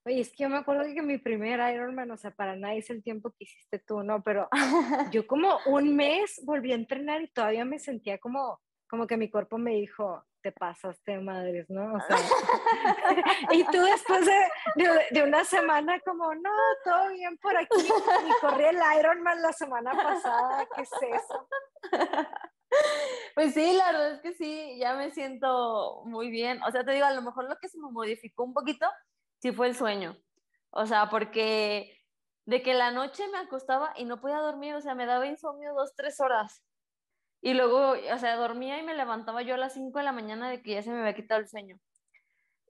Oye, 0.06 0.20
es 0.20 0.30
que 0.30 0.44
yo 0.44 0.48
me 0.48 0.58
acuerdo 0.58 0.84
que 0.84 1.02
mi 1.02 1.18
primer 1.18 1.58
Ironman, 1.74 2.08
o 2.12 2.16
sea, 2.16 2.30
para 2.30 2.54
nada 2.54 2.74
es 2.74 2.90
el 2.90 3.02
tiempo 3.02 3.32
que 3.32 3.42
hiciste 3.42 3.80
tú, 3.80 4.04
¿no? 4.04 4.22
Pero 4.22 4.48
yo 5.12 5.26
como 5.26 5.58
un 5.66 5.96
mes 5.96 6.40
volví 6.44 6.70
a 6.70 6.76
entrenar 6.76 7.22
y 7.22 7.28
todavía 7.28 7.64
me 7.64 7.80
sentía 7.80 8.16
como, 8.18 8.60
como 8.88 9.08
que 9.08 9.16
mi 9.16 9.28
cuerpo 9.28 9.58
me 9.58 9.72
dijo, 9.72 10.24
te 10.42 10.52
pasaste 10.52 11.18
madres, 11.18 11.68
¿no? 11.68 11.94
O 11.94 12.00
sea, 12.00 12.16
y 13.50 13.64
tú 13.64 13.82
después 13.82 14.24
de, 14.24 14.90
de, 15.10 15.22
una 15.24 15.44
semana 15.44 15.98
como, 16.04 16.32
no, 16.36 16.52
todo 16.84 17.08
bien 17.08 17.36
por 17.38 17.56
aquí, 17.56 17.80
y 17.80 18.40
corrí 18.40 18.64
el 18.64 18.78
Ironman 19.00 19.42
la 19.42 19.52
semana 19.52 19.90
pasada, 19.90 20.68
¿qué 20.76 20.82
es 20.82 20.90
eso? 21.02 21.48
Pues 23.34 23.54
sí, 23.54 23.72
la 23.76 23.90
verdad 23.90 24.12
es 24.12 24.20
que 24.20 24.34
sí, 24.34 24.78
ya 24.78 24.94
me 24.94 25.10
siento 25.10 26.02
muy 26.04 26.30
bien. 26.30 26.62
O 26.62 26.70
sea, 26.70 26.84
te 26.84 26.92
digo, 26.92 27.06
a 27.06 27.12
lo 27.12 27.22
mejor 27.22 27.48
lo 27.48 27.56
que 27.56 27.68
se 27.68 27.78
me 27.78 27.90
modificó 27.90 28.44
un 28.44 28.54
poquito 28.54 28.86
sí 29.46 29.52
fue 29.52 29.68
el 29.68 29.76
sueño. 29.76 30.16
O 30.70 30.86
sea, 30.86 31.08
porque 31.08 32.04
de 32.46 32.62
que 32.62 32.74
la 32.74 32.90
noche 32.90 33.28
me 33.28 33.38
acostaba 33.38 33.92
y 33.96 34.04
no 34.04 34.20
podía 34.20 34.38
dormir, 34.38 34.74
o 34.74 34.80
sea, 34.80 34.94
me 34.94 35.06
daba 35.06 35.26
insomnio 35.26 35.72
dos, 35.74 35.94
tres 35.94 36.20
horas. 36.20 36.64
Y 37.40 37.54
luego, 37.54 37.92
o 37.92 38.18
sea, 38.18 38.36
dormía 38.36 38.78
y 38.78 38.82
me 38.82 38.94
levantaba 38.94 39.42
yo 39.42 39.54
a 39.54 39.58
las 39.58 39.74
cinco 39.74 39.98
de 39.98 40.04
la 40.04 40.12
mañana 40.12 40.50
de 40.50 40.62
que 40.62 40.72
ya 40.74 40.82
se 40.82 40.90
me 40.90 41.00
había 41.00 41.14
quitado 41.14 41.40
el 41.40 41.48
sueño. 41.48 41.78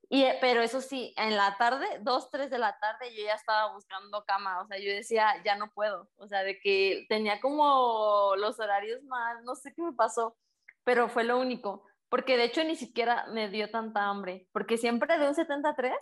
Y, 0.08 0.24
eh, 0.24 0.38
pero 0.40 0.60
eso 0.60 0.80
sí, 0.82 1.14
en 1.16 1.36
la 1.36 1.56
tarde, 1.56 1.86
dos, 2.02 2.30
tres 2.30 2.50
de 2.50 2.58
la 2.58 2.78
tarde, 2.78 3.14
yo 3.16 3.24
ya 3.24 3.34
estaba 3.34 3.72
buscando 3.72 4.24
cama, 4.24 4.60
o 4.60 4.66
sea, 4.66 4.78
yo 4.78 4.92
decía, 4.92 5.42
ya 5.44 5.56
no 5.56 5.72
puedo, 5.72 6.08
o 6.16 6.28
sea, 6.28 6.44
de 6.44 6.60
que 6.60 7.06
tenía 7.08 7.40
como 7.40 8.34
los 8.36 8.60
horarios 8.60 9.02
mal, 9.02 9.42
no 9.44 9.56
sé 9.56 9.72
qué 9.74 9.82
me 9.82 9.94
pasó, 9.94 10.36
pero 10.84 11.08
fue 11.08 11.24
lo 11.24 11.38
único, 11.40 11.82
porque 12.08 12.36
de 12.36 12.44
hecho 12.44 12.62
ni 12.62 12.76
siquiera 12.76 13.26
me 13.32 13.48
dio 13.48 13.68
tanta 13.68 14.04
hambre, 14.04 14.46
porque 14.52 14.78
siempre 14.78 15.18
de 15.18 15.26
un 15.26 15.34
73 15.34 15.96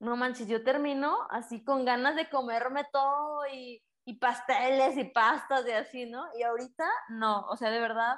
no 0.00 0.16
manches, 0.16 0.48
yo 0.48 0.62
termino 0.62 1.26
así 1.30 1.64
con 1.64 1.84
ganas 1.84 2.16
de 2.16 2.28
comerme 2.28 2.84
todo 2.92 3.46
y, 3.52 3.82
y 4.04 4.18
pasteles 4.18 4.96
y 4.96 5.04
pastas 5.04 5.66
y 5.66 5.72
así, 5.72 6.06
¿no? 6.06 6.24
Y 6.38 6.42
ahorita 6.42 6.88
no, 7.08 7.46
o 7.46 7.56
sea, 7.56 7.70
de 7.70 7.80
verdad, 7.80 8.16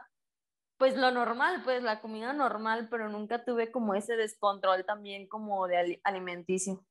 pues 0.76 0.96
lo 0.96 1.10
normal, 1.10 1.62
pues 1.64 1.82
la 1.82 2.00
comida 2.00 2.32
normal, 2.32 2.88
pero 2.90 3.08
nunca 3.08 3.44
tuve 3.44 3.70
como 3.72 3.94
ese 3.94 4.16
descontrol 4.16 4.84
también 4.86 5.28
como 5.28 5.66
de 5.66 6.00
alimenticio. 6.04 6.84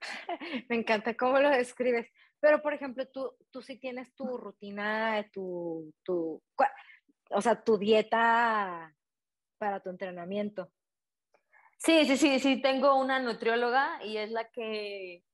Me 0.68 0.76
encanta 0.76 1.16
cómo 1.16 1.38
lo 1.38 1.50
describes. 1.50 2.08
Pero, 2.40 2.62
por 2.62 2.72
ejemplo, 2.72 3.06
tú, 3.06 3.34
tú 3.50 3.62
sí 3.62 3.78
tienes 3.78 4.14
tu 4.14 4.38
rutina, 4.38 5.26
tu, 5.32 5.92
tu, 6.02 6.42
o 7.30 7.40
sea, 7.40 7.62
tu 7.62 7.78
dieta 7.78 8.94
para 9.58 9.80
tu 9.80 9.90
entrenamiento. 9.90 10.70
Sí, 11.82 12.04
sí, 12.04 12.18
sí, 12.18 12.38
sí, 12.40 12.60
tengo 12.60 12.94
una 12.94 13.20
nutrióloga 13.20 14.04
y 14.04 14.18
es 14.18 14.30
la 14.30 14.50
que, 14.50 15.24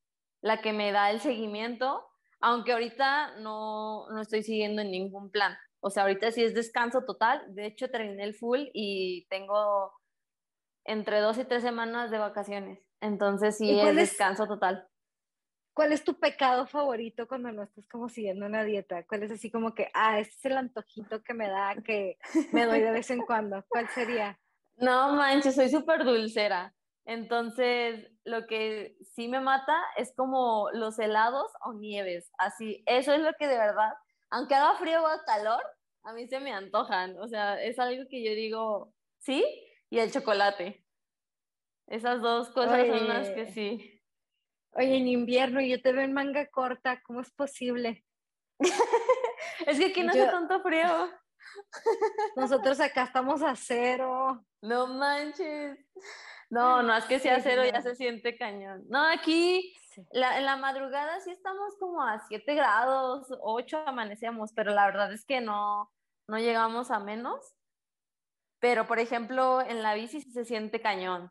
la 0.40 0.61
que 0.62 0.72
me 0.72 0.92
da 0.92 1.11
el 1.11 1.20
seguimiento, 1.20 2.06
aunque 2.40 2.72
ahorita 2.72 3.38
no, 3.38 4.09
no 4.11 4.20
estoy 4.20 4.44
siguiendo 4.44 4.80
en 4.82 4.92
ningún 4.92 5.30
plan. 5.32 5.56
O 5.80 5.90
sea, 5.90 6.04
ahorita 6.04 6.30
sí 6.30 6.44
es 6.44 6.54
descanso 6.54 7.04
total. 7.04 7.42
De 7.48 7.66
hecho, 7.66 7.90
terminé 7.90 8.22
el 8.22 8.35
full 8.35 8.68
y 8.72 9.26
tengo 9.28 9.92
entre 10.85 11.18
dos 11.18 11.37
y 11.38 11.44
tres 11.44 11.62
semanas 11.62 12.12
de 12.12 12.18
vacaciones. 12.18 12.80
Entonces 13.00 13.59
sí 13.59 13.78
es, 13.80 13.96
descanso 13.96 14.46
total. 14.46 14.87
¿Cuál 15.74 15.92
es 15.92 16.04
tu 16.04 16.18
pecado 16.18 16.66
favorito 16.68 17.26
cuando 17.26 17.50
no 17.50 17.64
estás 17.64 17.88
como 17.88 18.09
siguiendo 18.09 18.46
una 18.46 18.62
dieta? 18.62 19.04
¿Cuál 19.04 19.24
es 19.24 19.32
así 19.32 19.50
como 19.50 19.74
que, 19.74 19.90
ah, 19.94 20.20
este 20.20 20.35
es 20.37 20.44
el 20.44 20.56
antojito 20.56 21.22
que 21.24 21.35
me 21.35 21.48
da, 21.48 21.74
que 21.85 22.18
me 22.52 22.66
doy 22.66 22.80
de 22.80 22.92
vez 22.92 23.11
en 23.11 23.20
cuando? 23.20 23.64
¿Cuál 23.68 23.88
sería? 23.88 24.38
No 24.76 25.14
manches, 25.14 25.54
soy 25.54 25.68
súper 25.68 26.04
dulcera. 26.04 26.74
Entonces, 27.04 28.10
lo 28.24 28.46
que 28.46 28.96
sí 29.14 29.28
me 29.28 29.40
mata 29.40 29.80
es 29.96 30.12
como 30.16 30.68
los 30.72 30.98
helados 30.98 31.50
o 31.64 31.72
nieves. 31.72 32.32
Así, 32.36 32.82
eso 32.86 33.12
es 33.12 33.20
lo 33.20 33.32
que 33.38 33.46
de 33.46 33.56
verdad, 33.56 33.92
aunque 34.30 34.54
haga 34.54 34.76
frío 34.76 35.02
o 35.02 35.24
calor, 35.24 35.62
a 36.02 36.12
mí 36.12 36.26
se 36.26 36.40
me 36.40 36.52
antojan. 36.52 37.16
O 37.18 37.28
sea, 37.28 37.62
es 37.62 37.78
algo 37.78 38.04
que 38.10 38.24
yo 38.24 38.32
digo, 38.32 38.92
sí, 39.18 39.44
y 39.88 39.98
el 39.98 40.10
chocolate. 40.10 40.84
Esas 41.86 42.20
dos 42.20 42.50
cosas 42.50 42.86
son 42.88 43.08
las 43.08 43.30
que 43.30 43.46
sí. 43.46 44.02
Oye, 44.72 44.96
en 44.96 45.06
invierno 45.06 45.60
yo 45.60 45.80
te 45.80 45.92
veo 45.92 46.02
en 46.02 46.12
manga 46.12 46.46
corta, 46.48 47.00
¿cómo 47.04 47.20
es 47.20 47.30
posible? 47.30 48.04
es 49.66 49.78
que 49.78 49.86
aquí 49.86 50.02
no 50.02 50.10
hace 50.10 50.26
tanto 50.26 50.60
frío. 50.60 51.10
Nosotros 52.36 52.80
acá 52.80 53.04
estamos 53.04 53.42
a 53.42 53.54
cero. 53.56 54.44
No 54.62 54.86
manches. 54.86 55.78
No, 56.50 56.82
no, 56.82 56.96
es 56.96 57.04
que 57.06 57.18
si 57.18 57.28
a 57.28 57.40
cero 57.40 57.62
ya 57.64 57.82
se 57.82 57.94
siente 57.94 58.36
cañón. 58.36 58.84
No, 58.88 59.02
aquí 59.02 59.74
en 60.12 60.44
la 60.44 60.56
madrugada 60.56 61.20
sí 61.20 61.30
estamos 61.30 61.76
como 61.78 62.02
a 62.02 62.20
7 62.28 62.54
grados, 62.54 63.26
8 63.40 63.84
amanecemos, 63.86 64.52
pero 64.52 64.72
la 64.72 64.86
verdad 64.86 65.12
es 65.12 65.24
que 65.24 65.40
no, 65.40 65.90
no 66.28 66.38
llegamos 66.38 66.90
a 66.90 67.00
menos. 67.00 67.54
Pero, 68.58 68.86
por 68.86 68.98
ejemplo, 68.98 69.60
en 69.60 69.82
la 69.82 69.94
bici 69.94 70.20
sí 70.20 70.32
se 70.32 70.44
siente 70.44 70.80
cañón. 70.80 71.30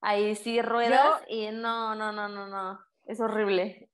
Ahí 0.00 0.36
sí 0.36 0.60
ruedas 0.62 1.22
y 1.28 1.50
no, 1.50 1.94
no, 1.94 2.12
no, 2.12 2.28
no, 2.28 2.46
no. 2.46 2.78
Es 3.04 3.20
horrible. 3.20 3.90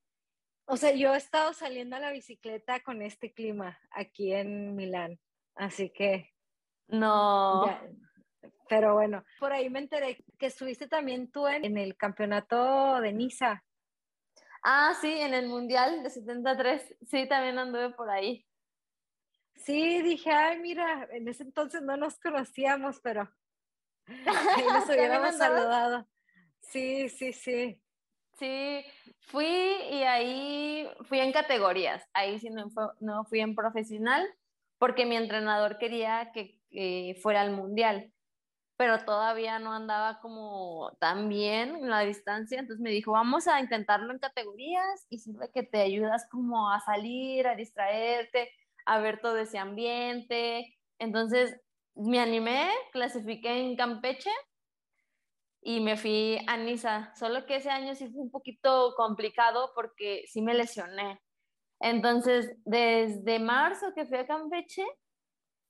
O 0.67 0.77
sea, 0.77 0.93
yo 0.93 1.15
he 1.15 1.17
estado 1.17 1.53
saliendo 1.53 1.97
a 1.97 2.01
la 2.01 2.13
bicicleta 2.13 2.81
con 2.81 3.03
este 3.03 3.33
clima 3.33 3.79
aquí 3.91 4.33
en 4.33 4.75
Milán. 4.75 5.19
Así 5.55 5.91
que. 5.91 6.33
No. 6.89 7.65
pero 8.69 8.95
bueno, 8.95 9.25
por 9.39 9.53
ahí 9.53 9.71
me 9.71 9.79
enteré 9.79 10.25
que 10.39 10.47
estuviste 10.47 10.89
también 10.89 11.31
tú 11.31 11.47
en, 11.47 11.79
el 11.79 11.97
campeonato 11.97 13.01
de 13.01 13.13
Niza. 13.13 13.65
Ah, 14.63 14.95
sí, 15.01 15.11
en 15.11 15.35
el 15.35 15.49
Mundial 15.49 16.03
de 16.03 16.11
73. 16.11 16.97
Sí, 17.09 17.27
también 17.29 17.59
anduve 17.59 17.91
por 17.91 18.11
ahí. 18.11 18.47
Sí, 19.57 20.03
dije, 20.03 20.31
ay, 20.31 20.59
mira, 20.59 21.09
en 21.13 21.29
ese 21.29 21.45
entonces 21.45 21.83
no 21.83 21.97
nos 21.97 22.19
conocíamos, 22.19 23.01
pero 23.01 23.29
ahí 24.07 24.65
nos 24.65 24.87
hubiéramos 24.89 25.37
saludado. 25.37 26.09
Sí, 26.61 27.09
sí, 27.09 27.33
sí. 27.33 27.81
Sí, 28.39 28.85
fui 29.21 29.47
y 29.47 30.03
ahí 30.03 30.89
fui 31.05 31.21
en 31.21 31.33
categorías. 31.33 32.03
Ahí 32.13 32.39
sí 32.39 32.51
no, 32.51 32.67
no 33.01 33.25
fui 33.25 33.41
en 33.41 33.55
profesional, 33.55 34.27
porque 34.83 35.07
mi 35.07 35.15
entrenador 35.15 35.79
quería 35.79 36.33
que, 36.33 36.59
fuera 37.23 37.43
al 37.43 37.53
mundial, 37.53 38.13
pero 38.77 38.99
todavía 39.05 39.61
no 39.61 39.73
andaba 39.73 40.19
como 40.19 40.91
tan 40.99 41.29
bien 41.29 41.77
en 41.77 41.89
la 41.89 42.01
distancia, 42.01 42.59
entonces 42.59 42.83
me 42.83 42.91
dijo, 42.91 43.13
vamos 43.13 43.47
a 43.47 43.61
intentarlo 43.61 44.13
en 44.13 44.19
categorías 44.19 45.07
y 45.09 45.19
sirve 45.21 45.53
que 45.55 45.63
te 45.63 45.83
ayudas 45.83 46.27
como 46.29 46.69
a 46.69 46.81
salir, 46.81 47.47
a 47.47 47.55
distraerte, 47.55 48.51
a 48.85 48.99
ver 48.99 49.21
todo 49.21 49.37
ese 49.37 49.57
ambiente. 49.57 50.77
Entonces 50.99 51.61
me 51.95 52.19
animé, 52.19 52.69
clasifiqué 52.91 53.61
en 53.61 53.77
Campeche 53.77 54.33
y 55.61 55.79
me 55.79 55.97
fui 55.97 56.41
a 56.49 56.57
Niza, 56.57 57.15
solo 57.15 57.47
que 57.47 57.55
ese 57.55 57.71
año 57.71 57.95
sí 57.95 58.09
fue 58.09 58.21
un 58.21 58.33
poquito 58.33 58.95
complicado 58.97 59.71
porque 59.77 60.25
sí 60.27 60.43
me 60.43 60.55
lesioné. 60.55 61.21
Entonces, 61.83 62.57
desde 62.65 63.41
marzo 63.41 63.93
que 63.93 64.07
fui 64.07 64.17
a 64.17 64.27
Campeche, 64.27 64.87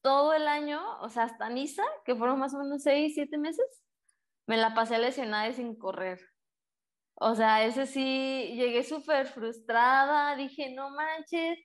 todo 0.03 0.35
el 0.35 0.46
año, 0.46 0.81
o 1.01 1.09
sea, 1.09 1.25
hasta 1.25 1.48
Niza, 1.48 1.85
que 2.05 2.14
fueron 2.14 2.38
más 2.38 2.53
o 2.53 2.59
menos 2.59 2.83
seis, 2.83 3.14
siete 3.14 3.38
meses, 3.38 3.83
me 4.46 4.59
la 4.59 4.75
pasé 4.75 4.98
lesionada 4.98 5.48
y 5.48 5.55
sin 5.55 5.75
correr. 5.75 6.20
O 7.14 7.35
sea, 7.35 7.64
ese 7.64 7.87
sí, 7.87 8.53
llegué 8.55 8.83
súper 8.83 9.27
frustrada, 9.27 10.37
dije, 10.37 10.75
no 10.75 10.90
manches, 10.90 11.59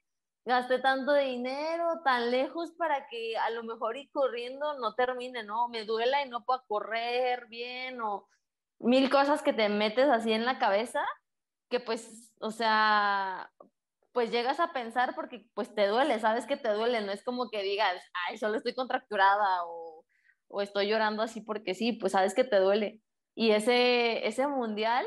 gasté 0.46 0.80
tanto 0.80 1.14
dinero 1.14 2.02
tan 2.06 2.32
lejos 2.32 2.72
para 2.78 3.06
que 3.10 3.36
a 3.38 3.50
lo 3.50 3.64
mejor 3.64 3.98
ir 3.98 4.10
corriendo 4.14 4.80
no 4.80 4.96
termine, 4.96 5.44
¿no? 5.44 5.68
Me 5.68 5.84
duela 5.84 6.24
y 6.24 6.30
no 6.30 6.46
puedo 6.46 6.64
correr 6.68 7.48
bien 7.48 8.00
o 8.00 8.30
mil 8.80 9.10
cosas 9.10 9.42
que 9.42 9.52
te 9.52 9.68
metes 9.68 10.08
así 10.08 10.32
en 10.32 10.46
la 10.46 10.58
cabeza 10.58 11.04
que 11.70 11.82
pues, 11.82 12.34
o 12.40 12.52
sea, 12.52 13.52
pues 14.18 14.32
llegas 14.32 14.60
a 14.60 14.74
pensar 14.74 15.14
porque 15.14 15.46
pues 15.54 15.76
te 15.76 15.86
duele, 15.86 16.20
sabes 16.20 16.48
que 16.48 16.58
te 16.58 16.70
duele, 16.70 17.02
no 17.02 17.12
es 17.12 17.24
como 17.24 17.52
que 17.52 17.62
digas, 17.62 18.02
ay, 18.28 18.40
solo 18.40 18.58
estoy 18.58 18.74
contracturada 18.74 19.64
o, 19.68 20.04
o 20.48 20.62
estoy 20.64 20.88
llorando 20.88 21.22
así 21.22 21.42
porque 21.42 21.76
sí, 21.76 21.94
pues 21.94 22.14
sabes 22.14 22.34
que 22.34 22.44
te 22.44 22.58
duele. 22.58 23.04
Y 23.36 23.52
ese, 23.52 24.26
ese 24.26 24.48
mundial 24.48 25.06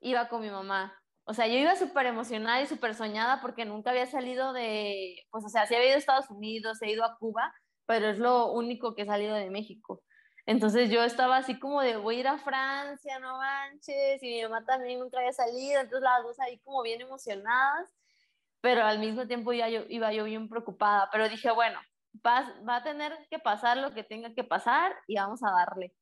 iba 0.00 0.30
con 0.30 0.40
mi 0.40 0.48
mamá. 0.48 0.98
O 1.24 1.34
sea, 1.34 1.48
yo 1.48 1.58
iba 1.58 1.76
súper 1.76 2.06
emocionada 2.06 2.62
y 2.62 2.66
súper 2.66 2.94
soñada 2.94 3.42
porque 3.42 3.66
nunca 3.66 3.90
había 3.90 4.06
salido 4.06 4.54
de, 4.54 5.26
pues 5.30 5.44
o 5.44 5.50
sea, 5.50 5.66
sí 5.66 5.74
había 5.74 5.88
ido 5.88 5.96
a 5.96 5.98
Estados 5.98 6.30
Unidos, 6.30 6.80
he 6.80 6.90
ido 6.90 7.04
a 7.04 7.18
Cuba, 7.18 7.52
pero 7.84 8.08
es 8.08 8.18
lo 8.18 8.52
único 8.52 8.94
que 8.94 9.02
he 9.02 9.06
salido 9.06 9.34
de 9.34 9.50
México. 9.50 10.02
Entonces 10.48 10.90
yo 10.90 11.04
estaba 11.04 11.36
así 11.36 11.58
como 11.58 11.82
de 11.82 11.96
voy 11.96 12.16
a 12.16 12.20
ir 12.20 12.28
a 12.28 12.38
Francia, 12.38 13.18
no 13.18 13.36
manches, 13.36 14.22
y 14.22 14.26
mi 14.26 14.42
mamá 14.42 14.64
también 14.64 14.98
nunca 14.98 15.18
había 15.18 15.32
salido, 15.32 15.80
entonces 15.80 16.02
las 16.02 16.22
dos 16.22 16.40
ahí 16.40 16.58
como 16.60 16.82
bien 16.82 17.00
emocionadas 17.02 17.94
pero 18.60 18.84
al 18.84 18.98
mismo 18.98 19.26
tiempo 19.26 19.52
ya 19.52 19.68
yo, 19.68 19.82
iba 19.88 20.12
yo 20.12 20.24
bien 20.24 20.48
preocupada, 20.48 21.08
pero 21.12 21.28
dije, 21.28 21.50
bueno, 21.50 21.80
va, 22.26 22.52
va 22.68 22.76
a 22.76 22.82
tener 22.82 23.16
que 23.30 23.38
pasar 23.38 23.76
lo 23.76 23.92
que 23.94 24.02
tenga 24.02 24.34
que 24.34 24.44
pasar 24.44 24.94
y 25.06 25.16
vamos 25.16 25.42
a 25.42 25.50
darle. 25.50 25.94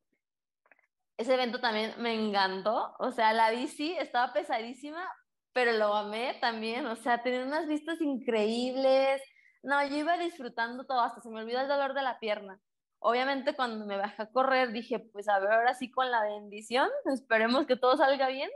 ese 1.17 1.35
evento 1.35 1.61
también 1.61 1.95
me 1.99 2.15
encantó. 2.15 2.95
O 2.99 3.11
sea, 3.13 3.33
la 3.33 3.51
bici 3.51 3.97
estaba 3.99 4.33
pesadísima, 4.33 5.07
pero 5.53 5.73
lo 5.73 5.95
amé 5.95 6.35
también. 6.41 6.87
O 6.87 6.97
sea, 6.97 7.23
tenía 7.23 7.45
unas 7.45 7.67
vistas 7.67 8.01
increíbles. 8.01 9.23
No, 9.63 9.85
yo 9.87 9.97
iba 9.97 10.19
disfrutando 10.19 10.85
todo, 10.87 11.01
hasta 11.01 11.21
se 11.21 11.31
me 11.31 11.41
olvidó 11.41 11.61
el 11.61 11.69
dolor 11.69 11.95
de 11.95 12.03
la 12.03 12.19
pierna. 12.19 12.61
Obviamente 12.99 13.55
cuando 13.55 13.87
me 13.87 13.97
bajé 13.97 14.23
a 14.23 14.31
correr 14.31 14.73
dije, 14.73 14.99
pues 14.99 15.29
a 15.29 15.39
ver, 15.39 15.53
ahora 15.53 15.75
sí 15.75 15.91
con 15.91 16.11
la 16.11 16.23
bendición, 16.23 16.89
esperemos 17.13 17.67
que 17.67 17.77
todo 17.77 17.97
salga 17.97 18.29
bien. 18.29 18.51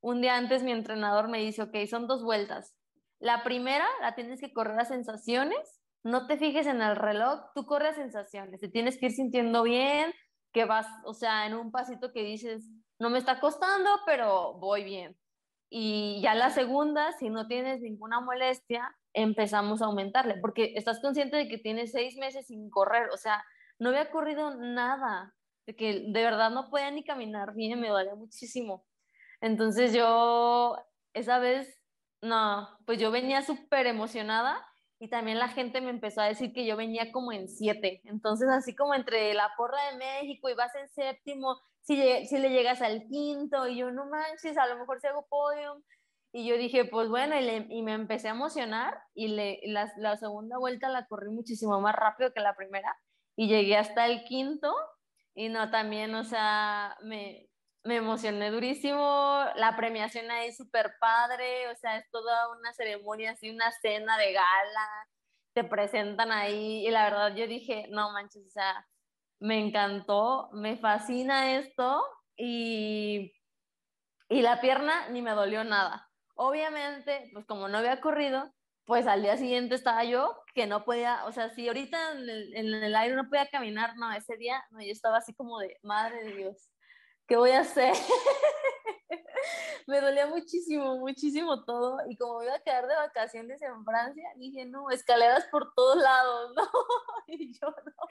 Un 0.00 0.20
día 0.20 0.36
antes 0.36 0.62
mi 0.62 0.72
entrenador 0.72 1.28
me 1.28 1.38
dice, 1.38 1.62
ok, 1.62 1.76
son 1.88 2.06
dos 2.06 2.22
vueltas. 2.22 2.76
La 3.18 3.42
primera 3.42 3.86
la 4.00 4.14
tienes 4.14 4.40
que 4.40 4.52
correr 4.52 4.78
a 4.78 4.84
sensaciones, 4.84 5.80
no 6.02 6.26
te 6.26 6.36
fijes 6.36 6.66
en 6.66 6.82
el 6.82 6.96
reloj, 6.96 7.40
tú 7.54 7.64
corres 7.64 7.92
a 7.92 8.02
sensaciones, 8.02 8.60
te 8.60 8.68
tienes 8.68 8.98
que 8.98 9.06
ir 9.06 9.12
sintiendo 9.12 9.62
bien, 9.62 10.12
que 10.52 10.66
vas, 10.66 10.86
o 11.04 11.14
sea, 11.14 11.46
en 11.46 11.54
un 11.54 11.72
pasito 11.72 12.12
que 12.12 12.22
dices, 12.22 12.68
no 12.98 13.10
me 13.10 13.18
está 13.18 13.40
costando, 13.40 13.90
pero 14.04 14.54
voy 14.58 14.84
bien. 14.84 15.16
Y 15.70 16.20
ya 16.22 16.34
la 16.34 16.50
segunda, 16.50 17.12
si 17.12 17.30
no 17.30 17.46
tienes 17.48 17.80
ninguna 17.80 18.20
molestia, 18.20 18.94
empezamos 19.14 19.80
a 19.80 19.86
aumentarle, 19.86 20.34
porque 20.40 20.74
estás 20.76 21.00
consciente 21.00 21.36
de 21.36 21.48
que 21.48 21.58
tienes 21.58 21.92
seis 21.92 22.16
meses 22.16 22.48
sin 22.48 22.68
correr, 22.68 23.08
o 23.10 23.16
sea, 23.16 23.44
no 23.78 23.88
había 23.90 24.10
corrido 24.10 24.54
nada, 24.56 25.34
de 25.66 25.74
que 25.74 26.04
de 26.08 26.22
verdad 26.22 26.50
no 26.50 26.68
podía 26.68 26.90
ni 26.90 27.04
caminar 27.04 27.54
bien, 27.54 27.80
me 27.80 27.88
dolía 27.88 28.14
muchísimo. 28.14 28.84
Entonces 29.40 29.92
yo, 29.92 30.76
esa 31.14 31.38
vez, 31.38 31.80
no, 32.20 32.68
pues 32.86 32.98
yo 32.98 33.10
venía 33.10 33.42
súper 33.42 33.86
emocionada 33.86 34.64
y 34.98 35.08
también 35.08 35.38
la 35.38 35.48
gente 35.48 35.80
me 35.80 35.90
empezó 35.90 36.20
a 36.20 36.26
decir 36.26 36.52
que 36.52 36.66
yo 36.66 36.76
venía 36.76 37.12
como 37.12 37.32
en 37.32 37.48
siete. 37.48 38.00
Entonces, 38.04 38.48
así 38.48 38.74
como 38.74 38.94
entre 38.94 39.34
la 39.34 39.50
porra 39.56 39.90
de 39.90 39.98
México 39.98 40.48
y 40.48 40.54
vas 40.54 40.74
en 40.74 40.88
séptimo, 40.88 41.60
si, 41.82 42.26
si 42.26 42.38
le 42.38 42.50
llegas 42.50 42.80
al 42.80 43.06
quinto, 43.06 43.66
y 43.68 43.76
yo 43.76 43.90
no 43.90 44.06
manches, 44.06 44.56
a 44.56 44.66
lo 44.66 44.78
mejor 44.78 45.00
si 45.00 45.06
hago 45.06 45.26
podium. 45.28 45.82
Y 46.36 46.44
yo 46.48 46.56
dije, 46.56 46.84
pues 46.84 47.08
bueno, 47.08 47.36
y, 47.38 47.82
me 47.82 47.92
empecé 47.92 48.26
a 48.26 48.32
emocionar 48.32 49.00
y 49.14 49.28
le, 49.28 49.60
la, 49.66 49.88
la, 49.98 50.16
segunda 50.16 50.58
vuelta 50.58 50.88
la 50.88 51.06
corrí 51.06 51.30
muchísimo 51.30 51.80
más 51.80 51.94
rápido 51.94 52.32
que 52.32 52.40
la 52.40 52.56
primera 52.56 52.92
y 53.36 53.46
llegué 53.46 53.76
hasta 53.76 54.06
el 54.06 54.24
quinto 54.24 54.74
y 55.36 55.48
no, 55.48 55.70
también, 55.70 56.12
o 56.16 56.24
sea, 56.24 56.96
me, 57.02 57.48
me 57.84 57.96
emocioné 57.98 58.50
durísimo, 58.50 59.44
la 59.54 59.76
premiación 59.76 60.28
ahí 60.32 60.52
súper 60.52 60.94
padre, 60.98 61.68
o 61.70 61.76
sea, 61.76 61.98
es 61.98 62.10
toda 62.10 62.50
una 62.50 62.72
ceremonia, 62.72 63.30
así 63.30 63.48
una 63.48 63.70
cena 63.70 64.18
de 64.18 64.32
gala, 64.32 64.88
te 65.52 65.62
presentan 65.62 66.32
ahí 66.32 66.84
y 66.84 66.90
la 66.90 67.04
verdad 67.04 67.36
yo 67.36 67.46
dije, 67.46 67.86
no 67.90 68.10
manches, 68.10 68.44
o 68.44 68.50
sea, 68.50 68.84
me 69.38 69.64
encantó, 69.64 70.48
me 70.52 70.76
fascina 70.78 71.58
esto 71.58 72.04
y, 72.36 73.32
y 74.28 74.42
la 74.42 74.60
pierna 74.60 75.10
ni 75.10 75.22
me 75.22 75.30
dolió 75.30 75.62
nada. 75.62 76.10
Obviamente, 76.34 77.30
pues 77.32 77.44
como 77.46 77.68
no 77.68 77.78
había 77.78 78.00
corrido, 78.00 78.52
pues 78.84 79.06
al 79.06 79.22
día 79.22 79.36
siguiente 79.36 79.74
estaba 79.74 80.04
yo 80.04 80.36
que 80.54 80.66
no 80.66 80.84
podía, 80.84 81.24
o 81.26 81.32
sea, 81.32 81.48
si 81.50 81.66
ahorita 81.68 82.12
en 82.12 82.28
el, 82.28 82.56
en 82.56 82.74
el 82.74 82.94
aire 82.94 83.16
no 83.16 83.28
podía 83.28 83.48
caminar, 83.48 83.96
no, 83.96 84.12
ese 84.12 84.36
día, 84.36 84.62
no, 84.70 84.80
yo 84.80 84.92
estaba 84.92 85.18
así 85.18 85.32
como 85.34 85.58
de, 85.58 85.78
madre 85.82 86.22
de 86.24 86.36
Dios, 86.36 86.70
¿qué 87.26 87.36
voy 87.36 87.52
a 87.52 87.60
hacer? 87.60 87.94
me 89.86 90.00
dolía 90.00 90.26
muchísimo, 90.26 90.96
muchísimo 90.98 91.64
todo. 91.64 91.98
Y 92.08 92.16
como 92.16 92.42
iba 92.42 92.54
a 92.54 92.60
quedar 92.60 92.86
de 92.86 92.94
vacaciones 92.94 93.60
en 93.62 93.84
Francia, 93.84 94.28
dije, 94.36 94.64
no, 94.66 94.90
escaleras 94.90 95.46
por 95.50 95.72
todos 95.74 95.96
lados, 95.96 96.52
¿no? 96.56 96.68
y 97.26 97.52
yo, 97.58 97.68
no, 97.68 98.08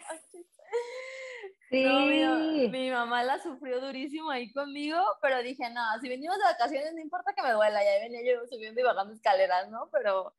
Sí. 1.70 1.86
mi, 1.86 2.70
mi, 2.70 2.92
mamá 2.92 3.24
la 3.24 3.40
sufrió 3.40 3.82
durísimo 3.82 4.30
ahí 4.30 4.52
conmigo, 4.54 5.00
pero 5.22 5.42
dije, 5.42 5.70
no, 5.72 5.82
si 6.02 6.08
venimos 6.08 6.38
de 6.38 6.44
vacaciones, 6.44 6.94
no 6.94 7.02
importa 7.02 7.34
que 7.34 7.42
me 7.42 7.52
duela, 7.52 7.84
ya 7.84 8.04
venía 8.04 8.22
yo 8.24 8.46
subiendo 8.48 8.80
y 8.80 8.84
bajando 8.84 9.14
escaleras, 9.14 9.72
¿no? 9.72 9.90
Pero, 9.92 10.36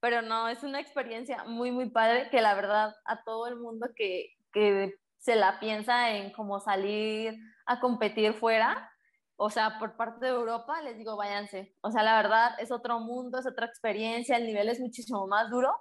pero 0.00 0.20
no, 0.20 0.48
es 0.48 0.64
una 0.64 0.80
experiencia 0.80 1.44
muy, 1.44 1.70
muy 1.70 1.90
padre 1.90 2.28
que 2.28 2.40
la 2.40 2.54
verdad 2.54 2.96
a 3.04 3.22
todo 3.22 3.46
el 3.46 3.56
mundo 3.56 3.88
que, 3.94 4.34
que 4.52 4.94
se 5.18 5.36
la 5.36 5.60
piensa 5.60 6.10
en 6.10 6.32
cómo 6.32 6.58
salir 6.58 7.38
a 7.66 7.78
competir 7.78 8.34
fuera, 8.34 8.92
o 9.36 9.50
sea, 9.50 9.78
por 9.78 9.96
parte 9.96 10.26
de 10.26 10.32
Europa, 10.32 10.80
les 10.82 10.96
digo, 10.96 11.16
váyanse. 11.16 11.74
O 11.80 11.90
sea, 11.90 12.02
la 12.02 12.16
verdad 12.16 12.58
es 12.58 12.70
otro 12.70 13.00
mundo, 13.00 13.38
es 13.38 13.46
otra 13.46 13.66
experiencia, 13.66 14.36
el 14.36 14.46
nivel 14.46 14.68
es 14.68 14.80
muchísimo 14.80 15.26
más 15.26 15.50
duro, 15.50 15.74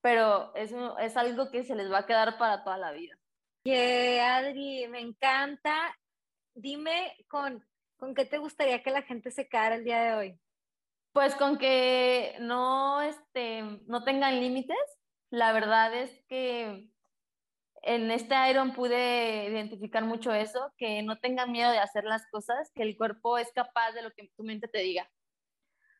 pero 0.00 0.54
es, 0.54 0.72
es 1.00 1.16
algo 1.16 1.50
que 1.50 1.64
se 1.64 1.74
les 1.74 1.90
va 1.90 1.98
a 1.98 2.06
quedar 2.06 2.38
para 2.38 2.62
toda 2.62 2.78
la 2.78 2.92
vida. 2.92 3.14
Yeah, 3.64 4.36
Adri, 4.36 4.86
me 4.88 5.00
encanta. 5.00 5.96
Dime 6.54 7.16
con, 7.28 7.64
con 7.96 8.14
qué 8.14 8.24
te 8.24 8.38
gustaría 8.38 8.82
que 8.82 8.90
la 8.90 9.02
gente 9.02 9.30
se 9.30 9.48
quedara 9.48 9.74
el 9.74 9.84
día 9.84 10.02
de 10.02 10.14
hoy. 10.14 10.40
Pues 11.12 11.34
con 11.34 11.58
que 11.58 12.36
no, 12.40 13.02
este, 13.02 13.62
no 13.86 14.04
tengan 14.04 14.40
límites. 14.40 14.78
La 15.30 15.52
verdad 15.52 15.92
es 15.94 16.10
que 16.28 16.89
en 17.82 18.10
este 18.10 18.34
Iron 18.50 18.72
pude 18.72 19.48
identificar 19.48 20.04
mucho 20.04 20.32
eso, 20.32 20.72
que 20.76 21.02
no 21.02 21.18
tengan 21.18 21.52
miedo 21.52 21.70
de 21.70 21.78
hacer 21.78 22.04
las 22.04 22.26
cosas, 22.30 22.70
que 22.74 22.82
el 22.82 22.96
cuerpo 22.96 23.38
es 23.38 23.50
capaz 23.52 23.92
de 23.92 24.02
lo 24.02 24.10
que 24.10 24.30
tu 24.36 24.42
mente 24.44 24.68
te 24.68 24.80
diga. 24.80 25.10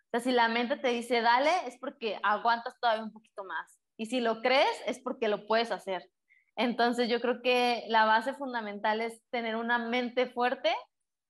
O 0.06 0.10
sea, 0.10 0.20
si 0.20 0.32
la 0.32 0.48
mente 0.48 0.76
te 0.76 0.88
dice 0.88 1.20
dale, 1.20 1.50
es 1.66 1.78
porque 1.78 2.18
aguantas 2.22 2.78
todavía 2.80 3.04
un 3.04 3.12
poquito 3.12 3.44
más. 3.44 3.78
Y 3.96 4.06
si 4.06 4.20
lo 4.20 4.42
crees, 4.42 4.82
es 4.86 4.98
porque 4.98 5.28
lo 5.28 5.46
puedes 5.46 5.70
hacer. 5.70 6.10
Entonces 6.56 7.08
yo 7.08 7.20
creo 7.20 7.42
que 7.42 7.84
la 7.88 8.04
base 8.04 8.34
fundamental 8.34 9.00
es 9.00 9.22
tener 9.30 9.56
una 9.56 9.78
mente 9.78 10.26
fuerte 10.26 10.74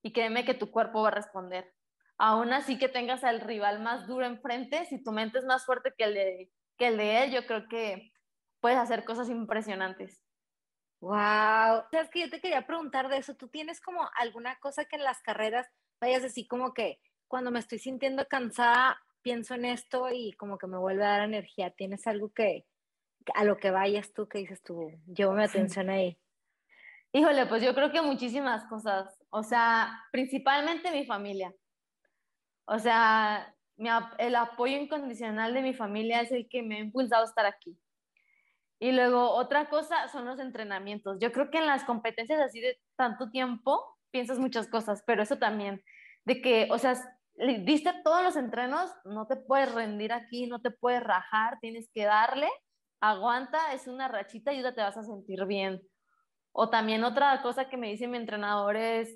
y 0.02 0.12
créeme 0.12 0.44
que 0.44 0.54
tu 0.54 0.70
cuerpo 0.70 1.02
va 1.02 1.08
a 1.08 1.12
responder. 1.12 1.72
Aún 2.16 2.52
así 2.52 2.78
que 2.78 2.88
tengas 2.88 3.22
al 3.24 3.40
rival 3.40 3.80
más 3.80 4.06
duro 4.06 4.26
enfrente, 4.26 4.84
si 4.86 5.02
tu 5.02 5.12
mente 5.12 5.38
es 5.38 5.44
más 5.44 5.64
fuerte 5.64 5.92
que 5.96 6.04
el 6.04 6.14
de, 6.14 6.50
que 6.76 6.88
el 6.88 6.96
de 6.96 7.24
él, 7.24 7.32
yo 7.32 7.46
creo 7.46 7.68
que 7.68 8.12
puedes 8.60 8.78
hacer 8.78 9.04
cosas 9.04 9.28
impresionantes. 9.28 10.22
Wow. 11.00 11.84
Sabes 11.90 12.10
que 12.10 12.20
yo 12.20 12.30
te 12.30 12.40
quería 12.40 12.66
preguntar 12.66 13.08
de 13.08 13.16
eso. 13.16 13.34
¿Tú 13.34 13.48
tienes 13.48 13.80
como 13.80 14.08
alguna 14.16 14.58
cosa 14.60 14.84
que 14.84 14.96
en 14.96 15.04
las 15.04 15.20
carreras 15.22 15.66
vayas 16.00 16.24
así 16.24 16.46
como 16.46 16.74
que 16.74 17.00
cuando 17.26 17.50
me 17.50 17.58
estoy 17.58 17.78
sintiendo 17.78 18.26
cansada 18.28 19.00
pienso 19.22 19.54
en 19.54 19.64
esto 19.64 20.08
y 20.10 20.32
como 20.34 20.58
que 20.58 20.66
me 20.66 20.78
vuelve 20.78 21.04
a 21.04 21.10
dar 21.10 21.22
energía? 21.22 21.70
¿Tienes 21.70 22.06
algo 22.06 22.30
que 22.30 22.66
a 23.34 23.44
lo 23.44 23.58
que 23.58 23.70
vayas 23.70 24.12
tú 24.12 24.28
que 24.28 24.38
dices 24.38 24.62
tú, 24.62 24.92
llevo 25.06 25.32
mi 25.32 25.42
atención 25.42 25.90
ahí? 25.90 26.18
Híjole, 27.12 27.46
pues 27.46 27.62
yo 27.62 27.74
creo 27.74 27.90
que 27.90 28.02
muchísimas 28.02 28.64
cosas. 28.66 29.18
O 29.30 29.42
sea, 29.42 30.04
principalmente 30.12 30.92
mi 30.92 31.06
familia. 31.06 31.54
O 32.66 32.78
sea, 32.78 33.54
el 34.18 34.36
apoyo 34.36 34.76
incondicional 34.76 35.54
de 35.54 35.62
mi 35.62 35.74
familia 35.74 36.20
es 36.20 36.30
el 36.30 36.48
que 36.48 36.62
me 36.62 36.76
ha 36.76 36.80
impulsado 36.80 37.22
a 37.22 37.26
estar 37.26 37.46
aquí. 37.46 37.76
Y 38.80 38.92
luego 38.92 39.30
otra 39.32 39.68
cosa 39.68 40.08
son 40.08 40.24
los 40.24 40.40
entrenamientos. 40.40 41.18
Yo 41.20 41.32
creo 41.32 41.50
que 41.50 41.58
en 41.58 41.66
las 41.66 41.84
competencias 41.84 42.40
así 42.40 42.60
de 42.60 42.80
tanto 42.96 43.30
tiempo 43.30 43.98
piensas 44.10 44.38
muchas 44.38 44.68
cosas, 44.68 45.02
pero 45.06 45.22
eso 45.22 45.36
también, 45.36 45.82
de 46.24 46.40
que, 46.40 46.66
o 46.70 46.78
sea, 46.78 46.94
diste 47.64 47.92
todos 48.02 48.22
los 48.22 48.36
entrenos, 48.36 48.90
no 49.04 49.26
te 49.26 49.36
puedes 49.36 49.72
rendir 49.74 50.14
aquí, 50.14 50.46
no 50.46 50.62
te 50.62 50.70
puedes 50.70 51.02
rajar, 51.02 51.58
tienes 51.60 51.90
que 51.92 52.04
darle, 52.04 52.48
aguanta, 53.00 53.74
es 53.74 53.86
una 53.86 54.08
rachita 54.08 54.52
y 54.54 54.62
ya 54.62 54.74
te 54.74 54.80
vas 54.80 54.96
a 54.96 55.04
sentir 55.04 55.44
bien. 55.44 55.82
O 56.52 56.70
también 56.70 57.04
otra 57.04 57.42
cosa 57.42 57.68
que 57.68 57.76
me 57.76 57.88
dice 57.88 58.08
mi 58.08 58.16
entrenador 58.16 58.76
es, 58.76 59.14